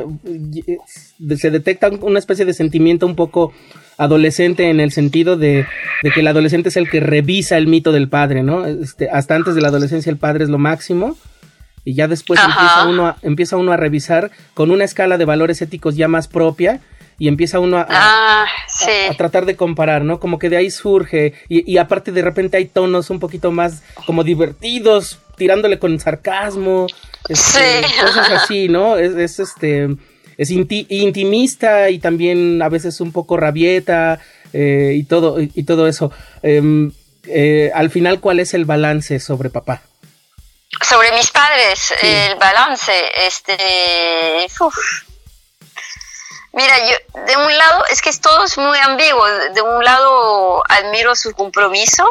se 1.36 1.50
detecta 1.50 1.90
una 2.00 2.18
especie 2.18 2.44
de 2.44 2.54
sentimiento 2.54 3.06
un 3.06 3.14
poco 3.14 3.52
adolescente 3.98 4.70
en 4.70 4.80
el 4.80 4.90
sentido 4.90 5.36
de, 5.36 5.66
que 6.14 6.20
el 6.20 6.26
adolescente 6.26 6.70
es 6.70 6.76
el 6.76 6.88
que 6.88 7.00
revisa 7.00 7.58
el 7.58 7.66
mito 7.66 7.92
del 7.92 8.08
padre, 8.08 8.42
¿no? 8.42 8.64
Este, 8.64 9.10
hasta 9.10 9.34
antes 9.34 9.54
de 9.54 9.60
la 9.60 9.68
adolescencia 9.68 10.10
el 10.10 10.16
padre 10.16 10.44
es 10.44 10.50
lo 10.50 10.58
máximo 10.58 11.16
y 11.84 11.94
ya 11.94 12.08
después 12.08 12.40
empieza 12.40 12.86
uno, 12.88 13.06
a, 13.06 13.16
empieza 13.22 13.56
uno 13.56 13.72
a 13.72 13.76
revisar 13.76 14.30
con 14.54 14.70
una 14.70 14.84
escala 14.84 15.18
de 15.18 15.24
valores 15.24 15.60
éticos 15.60 15.96
ya 15.96 16.08
más 16.08 16.26
propia 16.26 16.80
y 17.18 17.26
empieza 17.26 17.58
uno 17.58 17.78
a, 17.78 17.86
ah, 17.90 18.46
tratar 19.16 19.44
de 19.44 19.56
comparar, 19.56 20.04
¿no? 20.04 20.20
Como 20.20 20.38
que 20.38 20.48
de 20.48 20.56
ahí 20.56 20.70
surge 20.70 21.34
y, 21.48 21.70
y 21.70 21.78
aparte 21.78 22.12
de 22.12 22.22
repente 22.22 22.56
hay 22.56 22.66
tonos 22.66 23.10
un 23.10 23.18
poquito 23.18 23.50
más 23.50 23.82
como 24.06 24.22
divertidos 24.22 25.18
tirándole 25.38 25.78
con 25.78 25.98
sarcasmo, 25.98 26.86
este, 27.28 27.82
cosas 28.00 28.30
así, 28.30 28.68
¿no? 28.68 28.96
Es, 28.98 29.38
este 29.38 29.88
es 30.38 30.50
intimista 30.50 31.90
y 31.90 31.98
también 31.98 32.62
a 32.62 32.68
veces 32.68 33.00
un 33.00 33.12
poco 33.12 33.36
rabieta 33.36 34.20
eh, 34.52 34.92
y 34.94 35.04
todo 35.04 35.40
y, 35.40 35.62
todo 35.64 35.88
eso. 35.88 36.12
Em, 36.42 36.92
eh, 37.26 37.70
al 37.74 37.90
final, 37.90 38.20
¿cuál 38.20 38.38
es 38.38 38.54
el 38.54 38.64
balance 38.64 39.18
sobre 39.18 39.50
papá? 39.50 39.82
Sobre 40.80 41.10
mis 41.12 41.30
padres, 41.32 41.92
el 42.02 42.36
balance, 42.36 42.92
este, 43.26 43.56
Mira, 46.52 46.74
yo 46.88 47.22
de 47.26 47.36
un 47.36 47.58
lado 47.58 47.84
es 47.90 48.00
que 48.00 48.12
todo 48.12 48.44
es 48.44 48.56
muy 48.58 48.78
ambiguo. 48.78 49.26
De 49.54 49.60
un 49.60 49.84
lado 49.84 50.62
admiro 50.68 51.14
su 51.16 51.32
compromiso 51.32 52.04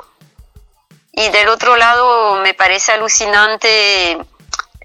y 1.18 1.30
del 1.30 1.50
otro 1.50 1.76
lado 1.76 2.36
me 2.36 2.54
parece 2.54 2.92
alucinante 2.92 4.20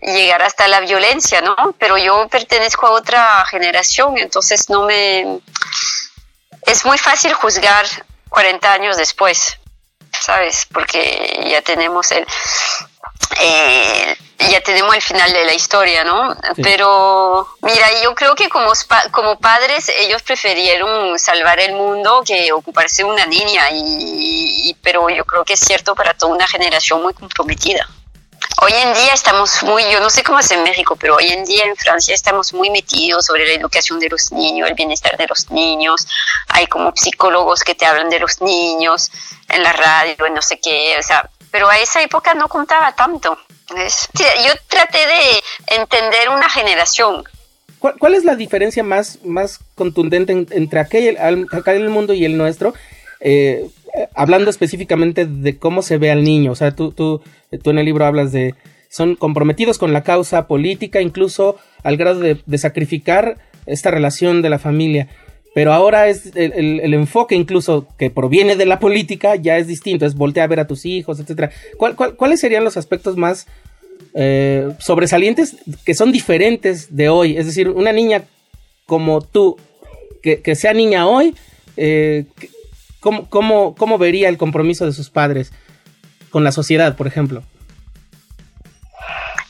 llegar 0.00 0.42
hasta 0.42 0.66
la 0.66 0.80
violencia, 0.80 1.42
¿no? 1.42 1.54
Pero 1.78 1.98
yo 1.98 2.26
pertenezco 2.28 2.86
a 2.86 2.92
otra 2.92 3.44
generación, 3.50 4.16
entonces 4.16 4.70
no 4.70 4.84
me... 4.84 5.40
Es 6.62 6.86
muy 6.86 6.96
fácil 6.96 7.34
juzgar 7.34 7.84
40 8.30 8.72
años 8.72 8.96
después, 8.96 9.58
¿sabes? 10.18 10.66
Porque 10.72 11.48
ya 11.50 11.60
tenemos 11.60 12.10
el... 12.12 12.26
Eh, 13.40 14.16
ya 14.50 14.60
tenemos 14.60 14.94
el 14.94 15.02
final 15.02 15.32
de 15.32 15.44
la 15.44 15.54
historia, 15.54 16.04
¿no? 16.04 16.36
Pero 16.62 17.48
mira, 17.62 17.86
yo 18.02 18.14
creo 18.14 18.34
que 18.34 18.48
como, 18.48 18.72
como 19.10 19.38
padres 19.38 19.88
ellos 19.88 20.22
prefirieron 20.22 21.18
salvar 21.18 21.60
el 21.60 21.74
mundo 21.74 22.22
que 22.26 22.52
ocuparse 22.52 23.02
de 23.02 23.08
una 23.08 23.26
niña, 23.26 23.68
y, 23.72 24.76
pero 24.82 25.08
yo 25.10 25.24
creo 25.24 25.44
que 25.44 25.54
es 25.54 25.60
cierto 25.60 25.94
para 25.94 26.14
toda 26.14 26.34
una 26.34 26.46
generación 26.46 27.02
muy 27.02 27.14
comprometida. 27.14 27.88
Hoy 28.60 28.72
en 28.74 28.92
día 28.94 29.12
estamos 29.12 29.62
muy, 29.62 29.82
yo 29.90 29.98
no 30.00 30.10
sé 30.10 30.22
cómo 30.22 30.38
es 30.38 30.50
en 30.50 30.62
México, 30.62 30.96
pero 30.96 31.16
hoy 31.16 31.28
en 31.28 31.44
día 31.44 31.64
en 31.64 31.76
Francia 31.76 32.14
estamos 32.14 32.52
muy 32.52 32.70
metidos 32.70 33.26
sobre 33.26 33.46
la 33.46 33.54
educación 33.54 33.98
de 33.98 34.08
los 34.08 34.30
niños, 34.30 34.68
el 34.68 34.74
bienestar 34.74 35.16
de 35.16 35.26
los 35.26 35.50
niños. 35.50 36.06
Hay 36.48 36.66
como 36.66 36.92
psicólogos 36.94 37.64
que 37.64 37.74
te 37.74 37.86
hablan 37.86 38.08
de 38.10 38.20
los 38.20 38.40
niños 38.40 39.10
en 39.48 39.62
la 39.62 39.72
radio, 39.72 40.26
en 40.26 40.34
no 40.34 40.42
sé 40.42 40.60
qué, 40.60 40.96
o 40.98 41.02
sea, 41.02 41.28
pero 41.52 41.68
a 41.68 41.78
esa 41.78 42.02
época 42.02 42.35
no 42.35 42.49
contaba 42.49 42.97
tanto. 42.97 43.38
Yo 43.68 44.52
traté 44.66 44.99
de 44.99 45.76
entender 45.76 46.30
una 46.30 46.49
generación. 46.49 47.23
¿Cuál, 47.78 48.14
es 48.14 48.25
la 48.25 48.37
diferencia 48.37 48.82
más, 48.82 49.18
más 49.25 49.59
contundente 49.75 50.47
entre 50.50 50.80
aquel, 50.80 51.18
aquel 51.52 51.88
mundo 51.88 52.14
y 52.14 52.25
el 52.25 52.37
nuestro? 52.37 52.75
Eh, 53.21 53.68
hablando 54.14 54.50
específicamente 54.50 55.26
de 55.26 55.59
cómo 55.59 55.82
se 55.82 55.99
ve 55.99 56.11
al 56.11 56.23
niño. 56.23 56.52
O 56.52 56.54
sea, 56.54 56.75
tú, 56.75 56.92
tú, 56.92 57.23
tú 57.62 57.71
en 57.71 57.78
el 57.78 57.85
libro 57.85 58.06
hablas 58.06 58.32
de. 58.32 58.54
Son 58.88 59.16
comprometidos 59.16 59.78
con 59.78 59.92
la 59.92 60.02
causa 60.02 60.47
política, 60.47 61.00
incluso 61.00 61.56
al 61.82 61.97
grado 61.97 62.21
de 62.21 62.59
sacrificar 62.59 63.38
esta 63.66 63.90
relación 63.90 64.42
de 64.42 64.50
la 64.50 64.59
familia 64.59 65.09
pero 65.54 65.73
ahora 65.73 66.09
es 66.09 66.35
el, 66.35 66.94
enfoque 66.94 67.35
incluso 67.35 67.87
que 67.99 68.11
proviene 68.11 68.56
de 68.56 68.66
la 68.66 68.78
política 68.78 69.37
ya 69.37 69.59
es 69.59 69.66
distinto, 69.66 70.06
es 70.06 70.14
voltear 70.14 70.44
a 70.44 70.49
ver 70.49 70.61
a 70.61 70.66
tus 70.66 70.87
hijos, 70.87 71.21
etcétera. 71.21 71.50
cuáles 72.16 72.40
serían 72.40 72.64
los 72.64 72.76
aspectos 72.76 73.16
más 73.16 73.47
eh, 74.14 74.68
sobresalientes 74.78 75.56
que 75.85 75.94
son 75.94 76.12
diferentes 76.12 76.94
de 76.94 77.09
hoy? 77.09 77.37
Es 77.37 77.47
decir, 77.47 77.68
una 77.68 77.92
niña 77.92 78.25
como 78.87 79.23
tú, 79.23 79.59
que, 80.23 80.54
sea 80.54 80.75
niña 80.75 81.06
hoy, 81.06 81.35
eh, 81.76 82.26
¿cómo, 83.00 83.26
cómo, 83.28 83.99
vería 83.99 84.28
el 84.28 84.38
compromiso 84.38 84.85
de 84.85 84.92
sus 84.92 85.11
padres 85.11 85.52
con 86.30 86.44
la 86.44 86.52
sociedad, 86.52 86.97
por 86.97 87.06
ejemplo? 87.06 87.42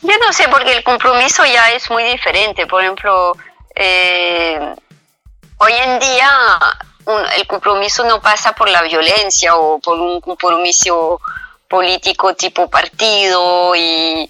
Yo 0.02 0.12
no 0.18 0.32
sé, 0.32 0.44
porque 0.50 0.76
el 0.76 0.82
compromiso 0.82 1.44
ya 1.44 1.72
es 1.76 1.90
muy 1.90 2.02
diferente. 2.04 2.66
Por 2.66 2.82
ejemplo, 2.82 3.36
eh, 3.74 4.58
Hoy 5.64 5.74
en 5.74 6.00
día 6.00 6.58
el 7.36 7.46
compromiso 7.46 8.02
no 8.02 8.20
pasa 8.20 8.52
por 8.52 8.68
la 8.68 8.82
violencia 8.82 9.54
o 9.54 9.78
por 9.78 9.96
un 9.96 10.20
compromiso 10.20 11.20
político 11.68 12.34
tipo 12.34 12.68
partido 12.68 13.72
y, 13.76 14.28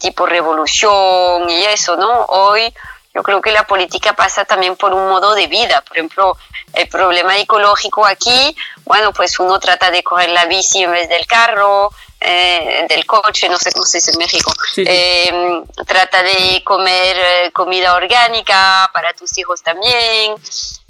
tipo 0.00 0.26
revolución 0.26 1.48
y 1.48 1.64
eso, 1.66 1.96
¿no? 1.96 2.24
Hoy 2.24 2.74
yo 3.14 3.22
creo 3.22 3.40
que 3.40 3.52
la 3.52 3.64
política 3.64 4.14
pasa 4.14 4.44
también 4.44 4.74
por 4.74 4.92
un 4.92 5.08
modo 5.08 5.36
de 5.36 5.46
vida. 5.46 5.82
Por 5.82 5.98
ejemplo, 5.98 6.36
el 6.72 6.88
problema 6.88 7.38
ecológico 7.38 8.04
aquí, 8.04 8.56
bueno, 8.84 9.12
pues 9.12 9.38
uno 9.38 9.60
trata 9.60 9.92
de 9.92 10.02
coger 10.02 10.30
la 10.30 10.46
bici 10.46 10.82
en 10.82 10.90
vez 10.90 11.08
del 11.08 11.26
carro, 11.26 11.92
eh, 12.24 12.86
del 12.88 13.04
coche, 13.06 13.48
no 13.48 13.58
sé 13.58 13.72
cómo 13.72 13.84
se 13.84 13.98
dice 13.98 14.12
en 14.12 14.18
México. 14.18 14.52
Em, 14.76 15.64
trata 15.86 16.22
de 16.22 16.62
comer 16.64 17.16
eh, 17.16 17.50
comida 17.52 17.94
orgánica 17.94 18.90
para 18.92 19.12
tus 19.12 19.36
hijos 19.38 19.62
también. 19.62 20.34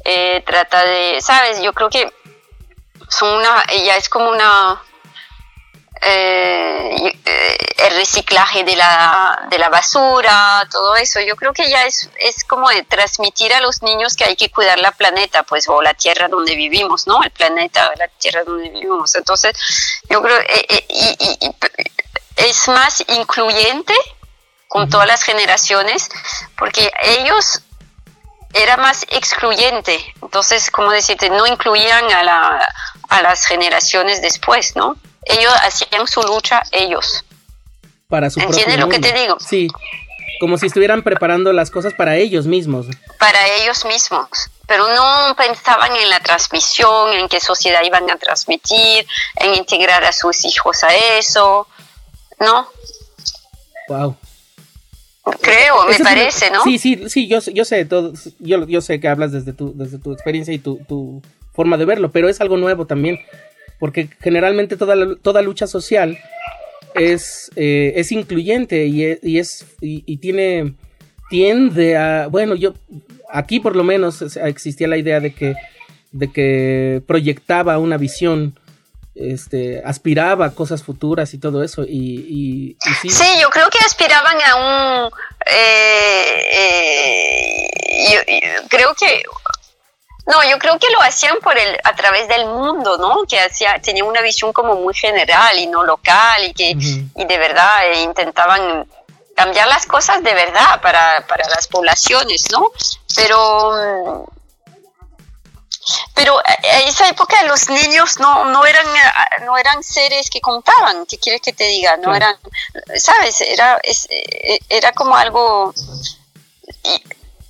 Eh, 0.04 0.42
trata 0.46 0.84
de, 0.84 1.20
sabes, 1.20 1.62
yo 1.62 1.72
creo 1.72 1.88
que 1.88 2.12
son 3.08 3.38
una, 3.38 3.64
ella 3.68 3.96
es 3.96 4.08
como 4.08 4.30
una 4.30 4.82
eh, 6.04 7.12
el 7.78 7.96
reciclaje 7.96 8.64
de 8.64 8.74
la, 8.74 9.46
de 9.48 9.58
la 9.58 9.68
basura, 9.68 10.66
todo 10.70 10.96
eso. 10.96 11.20
Yo 11.20 11.36
creo 11.36 11.52
que 11.52 11.70
ya 11.70 11.84
es, 11.84 12.08
es 12.18 12.44
como 12.44 12.68
de 12.68 12.82
transmitir 12.82 13.54
a 13.54 13.60
los 13.60 13.82
niños 13.82 14.16
que 14.16 14.24
hay 14.24 14.34
que 14.34 14.50
cuidar 14.50 14.78
la 14.80 14.90
planeta, 14.90 15.44
pues, 15.44 15.68
o 15.68 15.80
la 15.80 15.94
tierra 15.94 16.28
donde 16.28 16.56
vivimos, 16.56 17.06
¿no? 17.06 17.22
El 17.22 17.30
planeta, 17.30 17.92
la 17.96 18.08
tierra 18.08 18.42
donde 18.42 18.70
vivimos. 18.70 19.14
Entonces, 19.14 19.56
yo 20.10 20.20
creo, 20.22 20.38
eh, 20.40 20.66
eh, 20.68 20.86
y, 20.88 21.56
es 22.36 22.68
más 22.68 23.04
incluyente 23.08 23.94
con 24.66 24.88
todas 24.88 25.06
las 25.06 25.22
generaciones, 25.22 26.08
porque 26.56 26.90
ellos 27.02 27.60
era 28.54 28.76
más 28.76 29.06
excluyente. 29.10 30.04
Entonces, 30.20 30.70
como 30.70 30.90
decirte, 30.90 31.30
no 31.30 31.46
incluían 31.46 32.10
a, 32.10 32.22
la, 32.22 32.74
a 33.08 33.22
las 33.22 33.46
generaciones 33.46 34.20
después, 34.20 34.74
¿no? 34.74 34.96
Ellos 35.24 35.52
hacían 35.62 36.06
su 36.06 36.22
lucha 36.22 36.62
ellos. 36.72 37.24
Para 38.08 38.30
su 38.30 38.40
¿Entiendes 38.40 38.78
lo 38.78 38.88
que 38.88 38.98
te 38.98 39.12
digo? 39.12 39.38
Sí, 39.40 39.68
como 40.42 40.58
si 40.58 40.66
estuvieran 40.66 41.02
preparando 41.02 41.52
las 41.52 41.70
cosas 41.70 41.94
para 41.94 42.16
ellos 42.16 42.46
mismos. 42.46 42.86
Para 43.18 43.38
ellos 43.60 43.84
mismos, 43.84 44.50
pero 44.66 44.88
no 44.94 45.36
pensaban 45.36 45.94
en 45.94 46.10
la 46.10 46.20
transmisión, 46.20 47.12
en 47.12 47.28
qué 47.28 47.38
sociedad 47.38 47.80
iban 47.84 48.10
a 48.10 48.16
transmitir, 48.16 49.06
en 49.36 49.54
integrar 49.54 50.04
a 50.04 50.12
sus 50.12 50.44
hijos 50.44 50.82
a 50.82 50.94
eso, 51.16 51.68
¿no? 52.40 52.68
Wow. 53.88 54.16
Creo, 55.40 55.86
me 55.86 55.98
parece, 56.00 56.50
¿no? 56.50 56.64
Sí, 56.64 56.78
sí, 56.78 57.08
sí, 57.08 57.28
yo, 57.28 57.38
yo 57.38 57.64
sé 57.64 57.84
todo, 57.84 58.12
yo, 58.40 58.66
yo 58.66 58.80
sé 58.80 58.98
que 58.98 59.06
hablas 59.06 59.30
desde 59.30 59.52
tu, 59.52 59.72
desde 59.76 59.98
tu 59.98 60.12
experiencia 60.12 60.52
y 60.52 60.58
tu, 60.58 60.78
tu 60.88 61.22
forma 61.52 61.76
de 61.76 61.84
verlo, 61.84 62.10
pero 62.10 62.28
es 62.28 62.40
algo 62.40 62.56
nuevo 62.56 62.86
también 62.86 63.20
porque 63.82 64.08
generalmente 64.20 64.76
toda, 64.76 64.94
toda 65.20 65.42
lucha 65.42 65.66
social 65.66 66.16
es, 66.94 67.50
eh, 67.56 67.94
es 67.96 68.12
incluyente 68.12 68.86
y, 68.86 69.02
e, 69.02 69.18
es 69.24 69.66
y, 69.80 70.18
tiene 70.18 70.74
tiende 71.28 71.96
a 71.96 72.28
bueno 72.28 72.54
yo 72.54 72.74
aquí 73.28 73.58
por 73.58 73.74
lo 73.74 73.82
menos 73.82 74.22
existía 74.36 74.86
la 74.86 74.98
idea 74.98 75.18
de 75.18 75.34
que 75.34 75.56
de 76.12 76.30
que 76.30 77.02
proyectaba 77.08 77.78
una 77.78 77.96
visión 77.96 78.56
este 79.16 79.82
aspiraba 79.84 80.46
a 80.46 80.54
cosas 80.54 80.84
futuras 80.84 81.34
y 81.34 81.38
todo 81.38 81.64
eso 81.64 81.82
y, 81.82 82.76
sí. 83.02 83.08
yo 83.40 83.50
creo 83.50 83.68
que 83.68 83.84
aspiraban 83.84 84.36
a 84.46 84.54
un 84.54 85.10
eh, 85.44 86.52
eh, 86.52 88.42
creo 88.68 88.94
que 88.94 89.22
no, 90.26 90.42
yo 90.44 90.58
creo 90.58 90.78
que 90.78 90.90
lo 90.90 91.00
hacían 91.02 91.38
por 91.40 91.58
el, 91.58 91.78
a 91.82 91.94
través 91.94 92.28
del 92.28 92.46
mundo, 92.46 92.96
¿no? 92.98 93.24
Que 93.28 93.40
hacía, 93.40 93.80
tenía 93.80 94.04
una 94.04 94.20
visión 94.20 94.52
como 94.52 94.76
muy 94.76 94.94
general 94.94 95.58
y 95.58 95.66
no 95.66 95.82
local 95.82 96.44
y 96.44 96.54
que 96.54 96.70
y 96.70 97.24
de 97.24 97.38
verdad 97.38 97.86
eh, 97.90 98.02
intentaban 98.02 98.86
cambiar 99.34 99.66
las 99.66 99.86
cosas 99.86 100.22
de 100.22 100.32
verdad 100.32 100.80
para, 100.80 101.26
para 101.26 101.48
las 101.48 101.66
poblaciones, 101.66 102.50
¿no? 102.52 102.70
Pero 103.16 104.26
pero 106.14 106.40
en 106.46 106.88
esa 106.88 107.08
época 107.08 107.42
los 107.44 107.68
niños 107.68 108.20
no, 108.20 108.44
no 108.44 108.64
eran 108.64 108.86
no 109.44 109.58
eran 109.58 109.82
seres 109.82 110.30
que 110.30 110.40
contaban, 110.40 111.04
¿qué 111.06 111.18
quieres 111.18 111.40
que 111.40 111.52
te 111.52 111.64
diga? 111.64 111.96
No 111.96 112.14
eran, 112.14 112.36
¿sabes? 112.96 113.40
Era 113.40 113.80
eh, 113.82 114.60
era 114.68 114.92
como 114.92 115.16
algo 115.16 115.74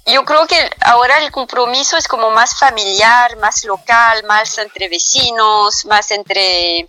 yo 0.07 0.25
creo 0.25 0.47
que 0.47 0.71
ahora 0.81 1.19
el 1.19 1.31
compromiso 1.31 1.97
es 1.97 2.09
como 2.09 2.31
más 2.31 2.59
familiar, 2.59 3.37
más 3.37 3.65
local, 3.65 4.25
más 4.25 4.59
entre 4.59 4.89
vecinos, 4.89 5.85
más 5.85 6.11
entre... 6.11 6.89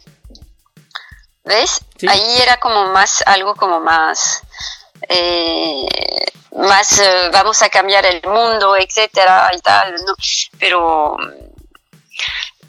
¿Ves? 1.44 1.82
Ahí 2.08 2.42
era 2.42 2.58
como 2.58 2.86
más, 2.88 3.24
algo 3.26 3.56
como 3.56 3.80
más... 3.80 4.42
Eh, 5.10 5.86
más 6.56 7.00
eh, 7.00 7.30
vamos 7.32 7.62
a 7.62 7.70
cambiar 7.70 8.06
el 8.06 8.22
mundo, 8.24 8.76
etcétera 8.78 9.52
y 9.54 9.60
tal, 9.60 9.94
¿no? 10.06 10.16
Pero 10.60 11.18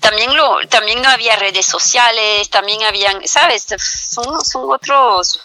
también 0.01 0.37
lo 0.37 0.59
también 0.69 1.01
no 1.01 1.09
había 1.09 1.37
redes 1.37 1.67
sociales, 1.67 2.51
también 2.51 2.83
habían, 2.83 3.27
¿sabes? 3.27 3.67
Son, 3.79 4.45
son 4.45 4.73
otros 4.73 5.41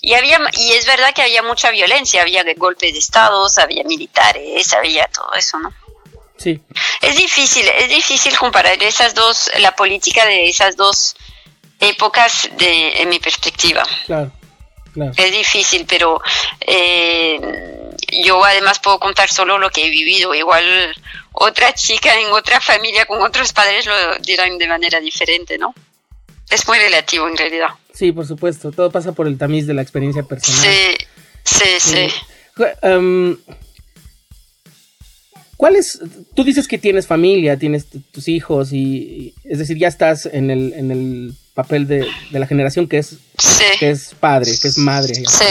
Y, 0.00 0.14
había, 0.14 0.38
y 0.52 0.72
es 0.72 0.86
verdad 0.86 1.12
que 1.14 1.22
había 1.22 1.42
mucha 1.42 1.70
violencia, 1.70 2.22
había 2.22 2.44
golpes 2.56 2.92
de 2.92 2.98
estados, 2.98 3.58
había 3.58 3.84
militares, 3.84 4.72
había 4.72 5.06
todo 5.08 5.32
eso, 5.34 5.58
¿no? 5.58 5.72
Sí. 6.36 6.58
Es 7.02 7.16
difícil, 7.16 7.68
es 7.68 7.88
difícil 7.90 8.36
comparar 8.38 8.82
esas 8.82 9.14
dos, 9.14 9.50
la 9.58 9.76
política 9.76 10.24
de 10.24 10.48
esas 10.48 10.74
dos 10.74 11.14
épocas 11.78 12.48
de, 12.56 13.02
en 13.02 13.10
mi 13.10 13.18
perspectiva. 13.18 13.82
Claro, 14.06 14.32
claro. 14.94 15.12
Es 15.16 15.32
difícil, 15.32 15.84
pero 15.86 16.22
eh, 16.60 17.38
yo 18.24 18.42
además 18.42 18.78
puedo 18.78 18.98
contar 18.98 19.28
solo 19.30 19.58
lo 19.58 19.70
que 19.70 19.86
he 19.86 19.90
vivido. 19.90 20.34
Igual 20.34 20.94
otra 21.32 21.74
chica 21.74 22.18
en 22.18 22.32
otra 22.32 22.60
familia 22.60 23.04
con 23.04 23.20
otros 23.22 23.52
padres 23.52 23.84
lo 23.84 24.16
dirán 24.20 24.56
de 24.56 24.66
manera 24.66 24.98
diferente, 25.00 25.58
¿no? 25.58 25.74
Es 26.48 26.66
muy 26.66 26.78
relativo 26.78 27.28
en 27.28 27.36
realidad. 27.36 27.68
Sí, 28.00 28.12
por 28.12 28.26
supuesto. 28.26 28.72
Todo 28.72 28.90
pasa 28.90 29.12
por 29.12 29.26
el 29.26 29.36
tamiz 29.36 29.66
de 29.66 29.74
la 29.74 29.82
experiencia 29.82 30.22
personal. 30.22 30.64
Sí, 31.44 31.68
sí, 31.78 31.80
sí. 31.80 32.64
Em, 32.80 33.36
¿Cuál 35.58 35.76
es? 35.76 36.00
Tú 36.34 36.42
dices 36.42 36.66
que 36.66 36.78
tienes 36.78 37.06
familia, 37.06 37.58
tienes 37.58 37.88
tus 38.10 38.28
hijos 38.28 38.72
y, 38.72 39.34
es 39.44 39.58
decir, 39.58 39.76
ya 39.76 39.88
estás 39.88 40.24
en 40.24 40.50
el, 40.50 40.72
en 40.72 40.90
el 40.90 41.34
papel 41.52 41.86
de, 41.86 42.06
la 42.30 42.46
generación 42.46 42.88
que 42.88 42.96
es, 42.96 43.18
que 43.78 43.90
es 43.90 44.14
padre, 44.18 44.50
que 44.62 44.68
es 44.68 44.78
madre. 44.78 45.16
Sí. 45.16 45.44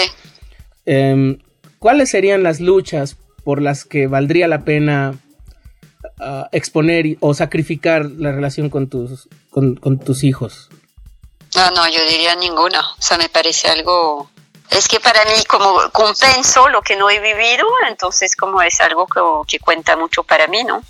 Em, 0.87 1.37
¿Cuáles 1.77 2.09
serían 2.09 2.41
las 2.41 2.59
luchas 2.59 3.15
por 3.43 3.61
las 3.61 3.85
que 3.85 4.07
valdría 4.07 4.47
la 4.47 4.65
pena 4.65 5.19
ah, 6.19 6.49
exponer 6.51 7.15
o 7.19 7.35
sacrificar 7.35 8.09
la 8.09 8.31
relación 8.31 8.71
con 8.71 8.89
tus, 8.89 9.29
con, 9.51 9.75
con 9.75 9.99
tus 9.99 10.23
hijos? 10.23 10.69
No, 11.55 11.71
no, 11.71 11.87
yo 11.87 12.03
diría 12.05 12.35
ninguna. 12.35 12.81
O 12.81 13.01
sea, 13.01 13.17
me 13.17 13.29
parece 13.29 13.69
algo 13.69 14.29
es 14.69 14.87
que 14.87 14.99
para 14.99 15.25
mí 15.25 15.43
como 15.47 15.89
compenso 15.91 16.69
lo 16.69 16.81
que 16.81 16.95
no 16.95 17.09
he 17.09 17.19
vivido, 17.19 17.65
entonces 17.87 18.35
como 18.35 18.61
es 18.61 18.79
algo 18.81 19.07
que, 19.47 19.59
cuenta 19.59 19.95
mucho 19.95 20.23
para 20.23 20.47
mí, 20.47 20.63
¿no? 20.63 20.83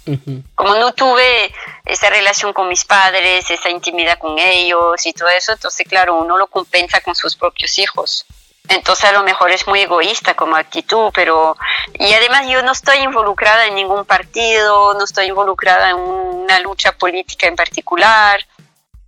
Como 0.56 0.76
no 0.76 0.94
tuve 0.94 1.54
esa 1.86 2.10
relación 2.10 2.52
con 2.52 2.68
mis 2.68 2.84
padres, 2.84 3.50
esa 3.50 3.70
intimidad 3.70 4.20
con 4.20 4.38
ellos 4.38 5.06
y 5.06 5.14
todo 5.14 5.30
eso, 5.30 5.54
entonces 5.54 5.88
claro, 5.88 6.18
uno 6.18 6.38
lo 6.38 6.48
compensa 6.48 7.00
con 7.02 7.16
sus 7.16 7.36
propios 7.38 7.80
hijos. 7.80 8.26
Entonces 8.68 9.06
a 9.06 9.14
lo 9.14 9.24
mejor 9.24 9.50
es 9.50 9.66
muy 9.66 9.80
egoísta 9.80 10.36
como 10.36 10.56
actitud, 10.56 11.10
pero... 11.14 11.56
Y 11.94 12.14
además 12.14 12.48
yo 12.48 12.62
no 12.62 12.74
estoy 12.74 13.00
involucrada 13.00 13.66
en 13.66 13.76
ningún 13.76 14.06
partido, 14.06 14.94
no 14.94 15.06
estoy 15.06 15.28
involucrada 15.28 15.90
en 15.92 15.96
una 15.96 16.60
lucha 16.60 16.92
política 16.92 17.48
en 17.48 17.56
particular, 17.56 18.46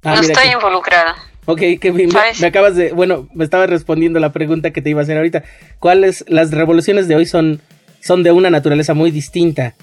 ah, 0.04 0.16
no 0.16 0.22
estoy 0.22 0.48
involucrada. 0.48 1.31
Ok, 1.52 1.60
que 1.82 1.92
me, 1.92 2.08
me, 2.08 2.48
acabas 2.48 2.78
de, 2.78 2.94
bueno, 2.94 3.28
me 3.34 3.44
estabas 3.44 3.70
respondiendo 3.70 4.22
la 4.22 4.32
pregunta 4.32 4.72
que 4.72 4.82
te 4.82 4.90
iba 4.90 5.02
a 5.02 5.04
hacer 5.04 5.18
ahorita. 5.18 5.44
¿Cuáles, 5.80 6.24
las 6.30 6.52
revoluciones 6.52 7.10
de 7.10 7.18
hoy 7.18 7.26
son, 7.26 7.60
son 8.00 8.24
de 8.24 8.32
una 8.32 8.50
naturaleza 8.50 8.94
muy 8.94 9.12
distinta? 9.12 9.76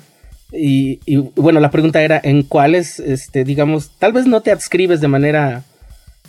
Y, 0.50 0.98
bueno, 1.37 1.60
la 1.60 1.70
pregunta 1.70 2.00
era, 2.02 2.18
¿en 2.25 2.42
cuáles, 2.42 3.00
este, 3.00 3.44
digamos, 3.44 3.90
tal 3.98 4.14
vez 4.14 4.25
no 4.26 4.40
te 4.40 4.50
adscribes 4.50 5.02
de 5.02 5.08
manera 5.08 5.62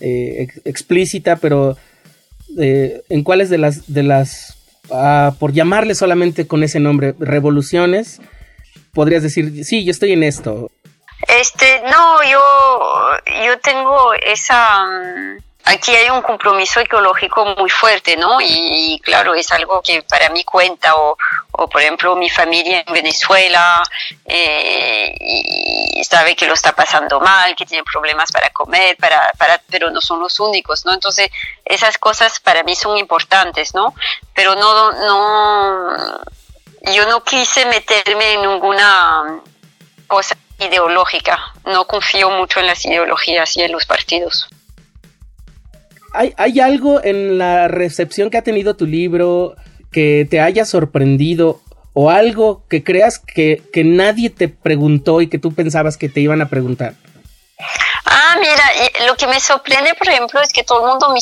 eh, 0.01 0.49
explícita, 0.65 1.37
pero 1.37 1.77
eh, 2.57 3.01
en 3.07 3.23
cuáles 3.23 3.49
de 3.49 3.59
las, 3.59 3.93
de 3.93 4.03
las, 4.03 4.57
ah, 4.91 5.37
por 5.39 5.53
llamarle 5.53 5.95
solamente 5.95 6.47
con 6.47 6.63
ese 6.63 6.81
nombre, 6.81 7.15
revoluciones, 7.17 8.19
podrías 8.91 9.23
decir, 9.23 9.63
sí, 9.63 9.85
yo 9.85 9.91
estoy 9.91 10.11
en 10.11 10.23
esto, 10.23 10.69
este, 11.27 11.81
no, 11.81 12.23
yo, 12.23 12.41
yo 13.45 13.59
tengo 13.59 14.13
esa, 14.13 14.85
mm, 14.85 15.37
aquí 15.65 15.95
hay 15.95 16.09
un 16.09 16.21
compromiso 16.21 16.79
ecológico 16.79 17.45
muy 17.57 17.69
fuerte, 17.69 18.15
¿no? 18.17 18.39
Y, 18.41 18.99
claro, 19.03 19.35
es 19.35 19.51
algo 19.51 19.81
que 19.81 20.01
para 20.03 20.29
mí 20.29 20.43
cuenta, 20.43 20.95
o, 20.95 21.17
o 21.51 21.67
por 21.67 21.81
ejemplo 21.81 22.15
mi 22.15 22.29
familia 22.29 22.83
en 22.85 22.93
Venezuela, 22.93 23.83
eh, 24.25 25.13
y 25.19 26.03
sabe 26.03 26.35
que 26.35 26.47
lo 26.47 26.53
está 26.53 26.73
pasando 26.73 27.19
mal, 27.19 27.55
que 27.55 27.65
tiene 27.65 27.83
problemas 27.83 28.31
para 28.31 28.49
comer, 28.51 28.95
para, 28.97 29.31
para, 29.37 29.61
pero 29.69 29.91
no 29.91 30.01
son 30.01 30.19
los 30.19 30.39
únicos, 30.39 30.85
¿no? 30.85 30.93
Entonces, 30.93 31.29
esas 31.65 31.97
cosas 31.97 32.39
para 32.39 32.63
mí 32.63 32.75
son 32.75 32.97
importantes, 32.97 33.75
¿no? 33.75 33.93
Pero 34.33 34.55
no, 34.55 34.91
no, 34.93 36.23
yo 36.93 37.07
no 37.07 37.23
quise 37.23 37.65
meterme 37.65 38.33
en 38.33 38.41
ninguna 38.41 39.41
cosa 40.07 40.35
ideológica. 40.59 41.39
No 41.65 41.85
confío 41.85 42.29
mucho 42.29 42.59
en 42.59 42.67
las 42.67 42.85
ideologías 42.85 43.55
y 43.57 43.61
en 43.61 43.71
los 43.71 43.85
partidos. 43.85 44.47
¿Hay, 46.13 46.33
¿Hay 46.37 46.59
algo 46.59 47.03
en 47.03 47.37
la 47.37 47.67
recepción 47.67 48.29
que 48.29 48.37
ha 48.37 48.43
tenido 48.43 48.75
tu 48.75 48.85
libro 48.85 49.55
que 49.91 50.27
te 50.29 50.41
haya 50.41 50.65
sorprendido 50.65 51.61
o 51.93 52.09
algo 52.09 52.63
que 52.69 52.83
creas 52.83 53.19
que, 53.19 53.61
que 53.73 53.83
nadie 53.83 54.29
te 54.29 54.47
preguntó 54.47 55.21
y 55.21 55.27
que 55.27 55.39
tú 55.39 55.53
pensabas 55.53 55.97
que 55.97 56.09
te 56.09 56.21
iban 56.21 56.41
a 56.41 56.49
preguntar? 56.49 56.93
Ah, 58.05 58.37
mira, 58.39 58.63
lo 59.05 59.15
que 59.15 59.27
me 59.27 59.39
sorprende, 59.39 59.93
por 59.93 60.07
ejemplo, 60.09 60.41
es 60.41 60.51
que 60.53 60.63
todo 60.63 60.81
el 60.81 60.87
mundo 60.87 61.13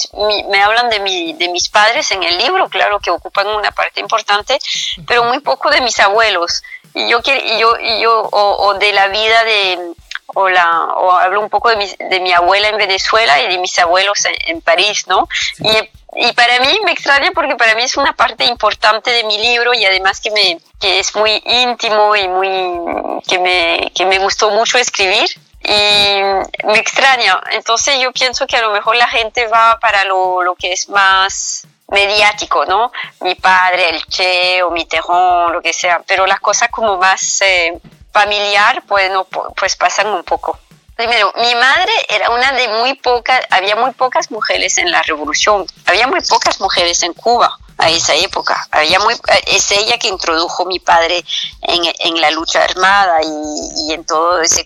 me 0.49 0.61
hablan 0.61 0.89
de, 0.89 0.99
mi, 0.99 1.33
de 1.33 1.49
mis 1.49 1.67
padres 1.67 2.11
en 2.11 2.23
el 2.23 2.37
libro, 2.37 2.69
claro 2.69 2.99
que 2.99 3.09
ocupan 3.09 3.47
una 3.47 3.71
parte 3.71 3.99
importante, 3.99 4.57
pero 5.05 5.25
muy 5.25 5.39
poco 5.39 5.69
de 5.69 5.81
mis 5.81 5.99
abuelos 5.99 6.63
y 6.97 7.09
yo 7.09 7.21
quiero 7.21 7.41
y 7.45 7.59
yo 7.59 7.77
y 7.79 8.01
yo 8.01 8.29
o, 8.31 8.73
de 8.75 8.91
la 8.91 9.07
vida 9.07 9.43
de 9.43 9.93
o 10.33 10.49
la 10.49 10.85
o 10.95 11.11
hablo 11.11 11.41
un 11.41 11.49
poco 11.49 11.69
de 11.69 11.77
mi, 11.77 11.87
de 11.87 12.19
mi 12.19 12.33
abuela 12.33 12.69
en 12.69 12.77
Venezuela 12.77 13.41
y 13.41 13.47
de 13.47 13.57
mis 13.59 13.77
abuelos 13.79 14.23
en, 14.45 14.61
París 14.61 15.05
no 15.07 15.27
y, 15.59 16.27
y 16.27 16.33
para 16.33 16.59
mí 16.59 16.79
me 16.83 16.91
extraña 16.91 17.31
porque 17.31 17.55
para 17.55 17.75
mí 17.75 17.83
es 17.83 17.97
una 17.97 18.13
parte 18.13 18.45
importante 18.45 19.11
de 19.11 19.23
mi 19.25 19.37
libro 19.37 19.73
y 19.73 19.85
además 19.85 20.19
que 20.19 20.31
me 20.31 20.59
que 20.79 20.99
es 20.99 21.15
muy 21.15 21.41
íntimo 21.45 22.15
y 22.15 22.27
muy 22.27 23.21
que 23.27 23.39
me 23.39 23.91
que 23.95 24.05
me 24.05 24.17
gustó 24.17 24.49
mucho 24.49 24.77
escribir 24.77 25.27
y 25.63 26.21
me 26.65 26.77
extraña. 26.77 27.41
Entonces 27.51 27.99
yo 27.99 28.11
pienso 28.11 28.47
que 28.47 28.57
a 28.57 28.61
lo 28.61 28.71
mejor 28.71 28.95
la 28.95 29.07
gente 29.07 29.47
va 29.47 29.77
para 29.79 30.05
lo, 30.05 30.43
lo 30.43 30.55
que 30.55 30.71
es 30.71 30.87
más 30.87 31.67
mediático, 31.87 32.65
¿no? 32.65 32.91
Mi 33.21 33.35
padre, 33.35 33.89
el 33.89 34.03
Che 34.05 34.61
o 34.63 34.71
mi 34.71 34.85
Terrón, 34.85 35.53
lo 35.53 35.61
que 35.61 35.73
sea, 35.73 36.01
pero 36.05 36.25
las 36.25 36.39
cosas 36.39 36.69
como 36.69 36.97
más 36.97 37.41
eh, 37.41 37.79
familiar, 38.11 38.83
pues, 38.87 39.09
no, 39.11 39.25
pues 39.25 39.75
pasan 39.75 40.07
un 40.07 40.23
poco. 40.23 40.59
Primero, 40.97 41.31
mi 41.35 41.53
madre 41.55 41.91
era 42.09 42.31
una 42.31 42.51
de 42.53 42.67
muy 42.67 42.95
pocas, 42.95 43.41
había 43.51 43.75
muy 43.75 43.91
pocas 43.91 44.31
mujeres 44.31 44.77
en 44.79 44.91
la 44.91 45.03
revolución, 45.03 45.65
había 45.85 46.07
muy 46.07 46.21
pocas 46.21 46.59
mujeres 46.59 47.03
en 47.03 47.13
Cuba 47.13 47.55
a 47.77 47.89
esa 47.89 48.15
época. 48.15 48.67
Había 48.71 48.99
muy, 48.99 49.15
es 49.45 49.71
ella 49.71 49.97
que 49.97 50.07
introdujo 50.07 50.65
mi 50.65 50.79
padre 50.79 51.23
en, 51.61 51.81
en 51.99 52.21
la 52.21 52.31
lucha 52.31 52.63
armada 52.63 53.19
y, 53.21 53.87
y 53.87 53.93
en 53.93 54.03
todo 54.05 54.41
ese, 54.41 54.65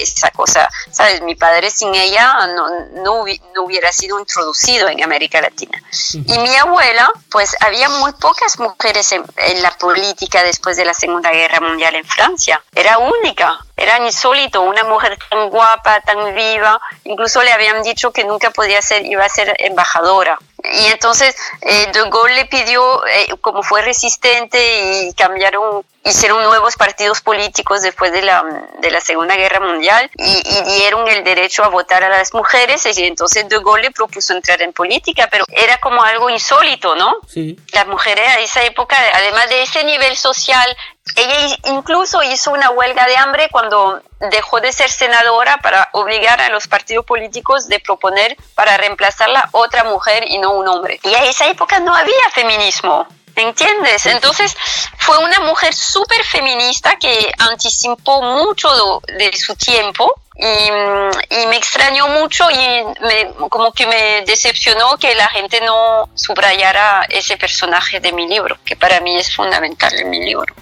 esa 0.00 0.30
cosa, 0.30 0.68
¿sabes? 0.90 1.22
Mi 1.22 1.34
padre 1.36 1.70
sin 1.70 1.94
ella 1.94 2.34
no, 2.56 2.68
no, 3.04 3.22
no, 3.54 3.62
hubiera 3.62 3.92
sido 3.92 4.18
introducido 4.18 4.88
en 4.88 5.02
América 5.02 5.40
Latina. 5.40 5.80
Y 6.12 6.38
mi 6.38 6.54
abuela, 6.56 7.10
pues 7.30 7.56
había 7.60 7.88
muy 7.88 8.12
pocas 8.12 8.58
mujeres 8.58 9.12
en, 9.12 9.24
en 9.36 9.62
la 9.62 9.70
política 9.72 10.42
después 10.42 10.76
de 10.76 10.84
la 10.84 10.94
Segunda 10.94 11.30
Guerra 11.30 11.60
Mundial 11.60 11.94
en 11.94 12.04
Francia. 12.04 12.62
Era 12.74 12.98
única, 12.98 13.64
era 13.76 14.04
insólito, 14.04 14.62
una 14.62 14.84
mujer 14.84 15.16
tan 15.30 15.48
guapa, 15.50 15.67
tan 16.04 16.34
viva, 16.34 16.80
incluso 17.04 17.42
le 17.42 17.52
habían 17.52 17.82
dicho 17.82 18.12
que 18.12 18.24
nunca 18.24 18.50
podía 18.50 18.82
ser, 18.82 19.04
iba 19.06 19.24
a 19.24 19.28
ser 19.28 19.54
embajadora. 19.58 20.38
Y 20.64 20.86
entonces 20.86 21.36
eh, 21.62 21.86
De 21.92 22.00
Gaulle 22.10 22.34
le 22.34 22.44
pidió, 22.46 23.06
eh, 23.06 23.28
como 23.40 23.62
fue 23.62 23.82
resistente 23.82 25.04
y 25.04 25.12
cambiaron, 25.14 25.84
hicieron 26.04 26.42
nuevos 26.42 26.76
partidos 26.76 27.20
políticos 27.20 27.82
después 27.82 28.12
de 28.12 28.22
la, 28.22 28.44
de 28.80 28.90
la 28.90 29.00
Segunda 29.00 29.36
Guerra 29.36 29.60
Mundial 29.60 30.10
y, 30.16 30.42
dieron 30.78 31.08
el 31.08 31.24
derecho 31.24 31.64
a 31.64 31.68
votar 31.68 32.04
a 32.04 32.08
las 32.08 32.32
mujeres 32.34 32.86
y 32.98 33.04
entonces 33.04 33.48
De 33.48 33.58
Gaulle 33.58 33.82
le 33.82 33.90
propuso 33.90 34.32
entrar 34.32 34.60
en 34.62 34.72
política, 34.72 35.28
pero 35.30 35.44
era 35.48 35.78
como 35.78 36.02
algo 36.02 36.30
insólito, 36.30 36.94
¿no? 36.94 37.16
Sí. 37.26 37.58
Las 37.72 37.86
mujeres 37.86 38.26
a 38.28 38.40
esa 38.40 38.64
época, 38.64 38.96
además 39.14 39.48
de 39.48 39.62
ese 39.62 39.84
nivel 39.84 40.16
social, 40.16 40.76
ella 41.16 41.56
incluso 41.66 42.22
hizo 42.22 42.52
una 42.52 42.70
huelga 42.70 43.06
de 43.06 43.16
hambre 43.16 43.48
cuando 43.50 44.02
dejó 44.30 44.60
de 44.60 44.72
ser 44.72 44.90
senadora 44.90 45.58
para 45.58 45.88
obligar 45.92 46.40
a 46.40 46.48
los 46.48 46.66
partidos 46.66 47.04
políticos 47.04 47.68
de 47.68 47.80
proponer 47.80 48.36
para 48.54 48.76
reemplazarla 48.76 49.48
otra 49.52 49.84
mujer 49.84 50.24
y 50.28 50.38
no 50.38 50.52
un 50.52 50.68
hombre. 50.68 51.00
Y 51.02 51.14
a 51.14 51.24
esa 51.24 51.46
época 51.48 51.80
no 51.80 51.94
había 51.94 52.30
feminismo. 52.32 53.06
¿Entiendes? 53.38 54.06
Entonces 54.06 54.56
fue 54.98 55.16
una 55.18 55.40
mujer 55.40 55.72
súper 55.72 56.24
feminista 56.24 56.96
que 56.96 57.30
anticipó 57.38 58.20
mucho 58.20 58.68
de, 59.06 59.30
su 59.36 59.54
tiempo 59.54 60.12
y, 60.34 61.46
me 61.46 61.56
extrañó 61.56 62.08
mucho 62.08 62.50
y 62.50 62.84
como 63.48 63.72
que 63.72 63.86
me 63.86 64.22
decepcionó 64.26 64.98
que 64.98 65.14
la 65.14 65.28
gente 65.28 65.60
no 65.60 66.08
subrayara 66.14 67.06
ese 67.08 67.36
personaje 67.36 68.00
de 68.00 68.12
mi 68.12 68.28
libro, 68.28 68.58
que 68.64 68.76
para 68.76 69.00
mí 69.00 69.16
es 69.16 69.34
fundamental 69.34 69.94
en 69.94 70.10
mi 70.10 70.24
libro. 70.24 70.54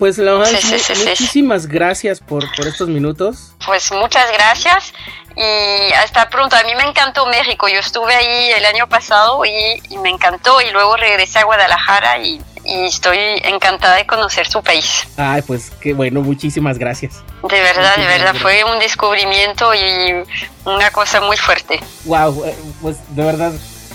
Pues 0.00 0.18
la 0.18 0.34
muchísimas 0.34 1.66
gracias 1.66 2.18
por, 2.18 2.44
por 2.56 2.66
estos 2.66 2.88
minutos. 2.88 3.52
Pues 3.64 3.92
muchas 3.92 4.32
gracias 4.32 4.92
y 5.36 5.92
hasta 5.92 6.28
pronto. 6.28 6.56
A 6.56 6.64
mí 6.64 6.74
me 6.74 6.82
encantó 6.84 7.26
México. 7.26 7.68
Yo 7.68 7.78
estuve 7.78 8.12
ahí 8.12 8.50
el 8.50 8.64
año 8.64 8.88
pasado 8.88 9.44
y, 9.44 9.80
y 9.90 9.98
me 9.98 10.08
encantó 10.08 10.60
y 10.60 10.70
luego 10.72 10.96
regresé 10.96 11.38
a 11.38 11.44
Guadalajara 11.44 12.18
y 12.18 12.40
y 12.64 12.86
estoy 12.86 13.18
encantada 13.44 13.96
de 13.96 14.06
conocer 14.06 14.46
su 14.46 14.62
país. 14.62 15.06
Ay, 15.16 15.42
pues 15.42 15.70
qué 15.80 15.92
bueno, 15.94 16.20
muchísimas 16.20 16.78
gracias. 16.78 17.22
De 17.42 17.60
verdad, 17.60 17.96
de 17.96 18.06
verdad, 18.06 18.34
fue 18.34 18.64
un 18.64 18.78
descubrimiento 18.78 19.74
y 19.74 20.24
una 20.64 20.90
cosa 20.90 21.20
muy 21.20 21.36
fuerte. 21.36 21.80
Wow, 22.04 22.44
eh, 22.44 22.56
pues 22.82 22.96
de 23.14 23.24
verdad. 23.24 23.52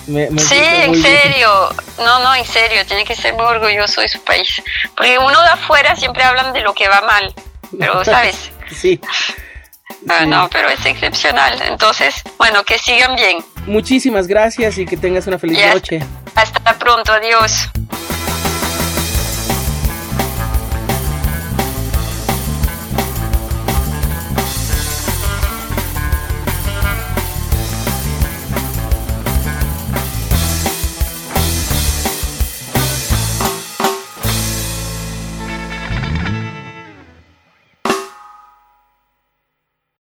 Me, 0.08 0.28
sí, 0.38 0.56
en 0.56 1.02
serio, 1.02 1.70
no, 1.98 2.20
no, 2.20 2.36
en 2.36 2.46
serio, 2.46 2.86
tiene 2.86 3.06
que 3.06 3.16
ser 3.16 3.34
muy 3.34 3.46
orgulloso 3.46 4.02
de 4.02 4.10
su 4.10 4.24
país. 4.24 4.62
Porque 4.96 5.18
uno 5.18 5.42
de 5.42 5.50
afuera 5.50 5.96
siempre 5.96 6.24
hablan 6.24 6.54
de 6.54 6.62
lo 6.62 6.74
que 6.74 6.88
va 6.88 7.02
mal, 7.02 7.34
pero 7.80 8.04
sabes. 8.06 8.52
sí. 8.72 9.00
Ah, 10.08 10.26
no, 10.26 10.48
pero 10.52 10.70
es 10.70 10.86
excepcional. 10.86 11.60
Entonces, 11.64 12.22
bueno, 12.38 12.64
que 12.64 12.78
sigan 12.78 13.16
bien. 13.16 13.44
Muchísimas 13.66 14.28
gracias 14.28 14.78
y 14.78 14.86
que 14.86 14.98
tengas 14.98 15.26
una 15.26 15.40
feliz 15.40 15.60
noche. 15.74 16.00
Hasta 16.36 16.78
pronto, 16.78 17.12
adiós. 17.12 17.70